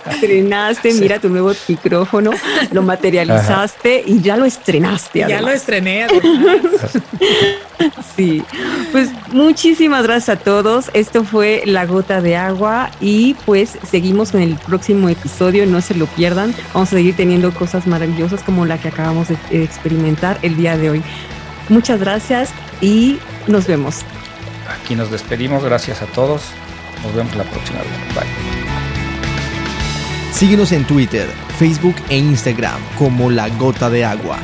[0.10, 2.32] estrenaste, mira tu nuevo micrófono,
[2.72, 5.26] lo materializaste y ya lo estrenaste.
[5.28, 6.08] Ya lo estrené.
[8.16, 8.42] sí,
[8.94, 10.92] pues muchísimas gracias a todos.
[10.94, 15.96] Esto fue La Gota de Agua y pues seguimos con el próximo episodio, no se
[15.96, 16.56] lo pierdan.
[16.74, 20.90] Vamos a seguir teniendo cosas maravillosas como la que acabamos de experimentar el día de
[20.90, 21.04] hoy.
[21.68, 23.18] Muchas gracias y
[23.48, 24.04] nos vemos.
[24.70, 26.44] Aquí nos despedimos, gracias a todos.
[27.06, 27.92] Nos vemos la próxima vez.
[28.16, 28.26] Bye.
[30.34, 34.40] Síguenos en Twitter, Facebook e Instagram como La Gota de Agua.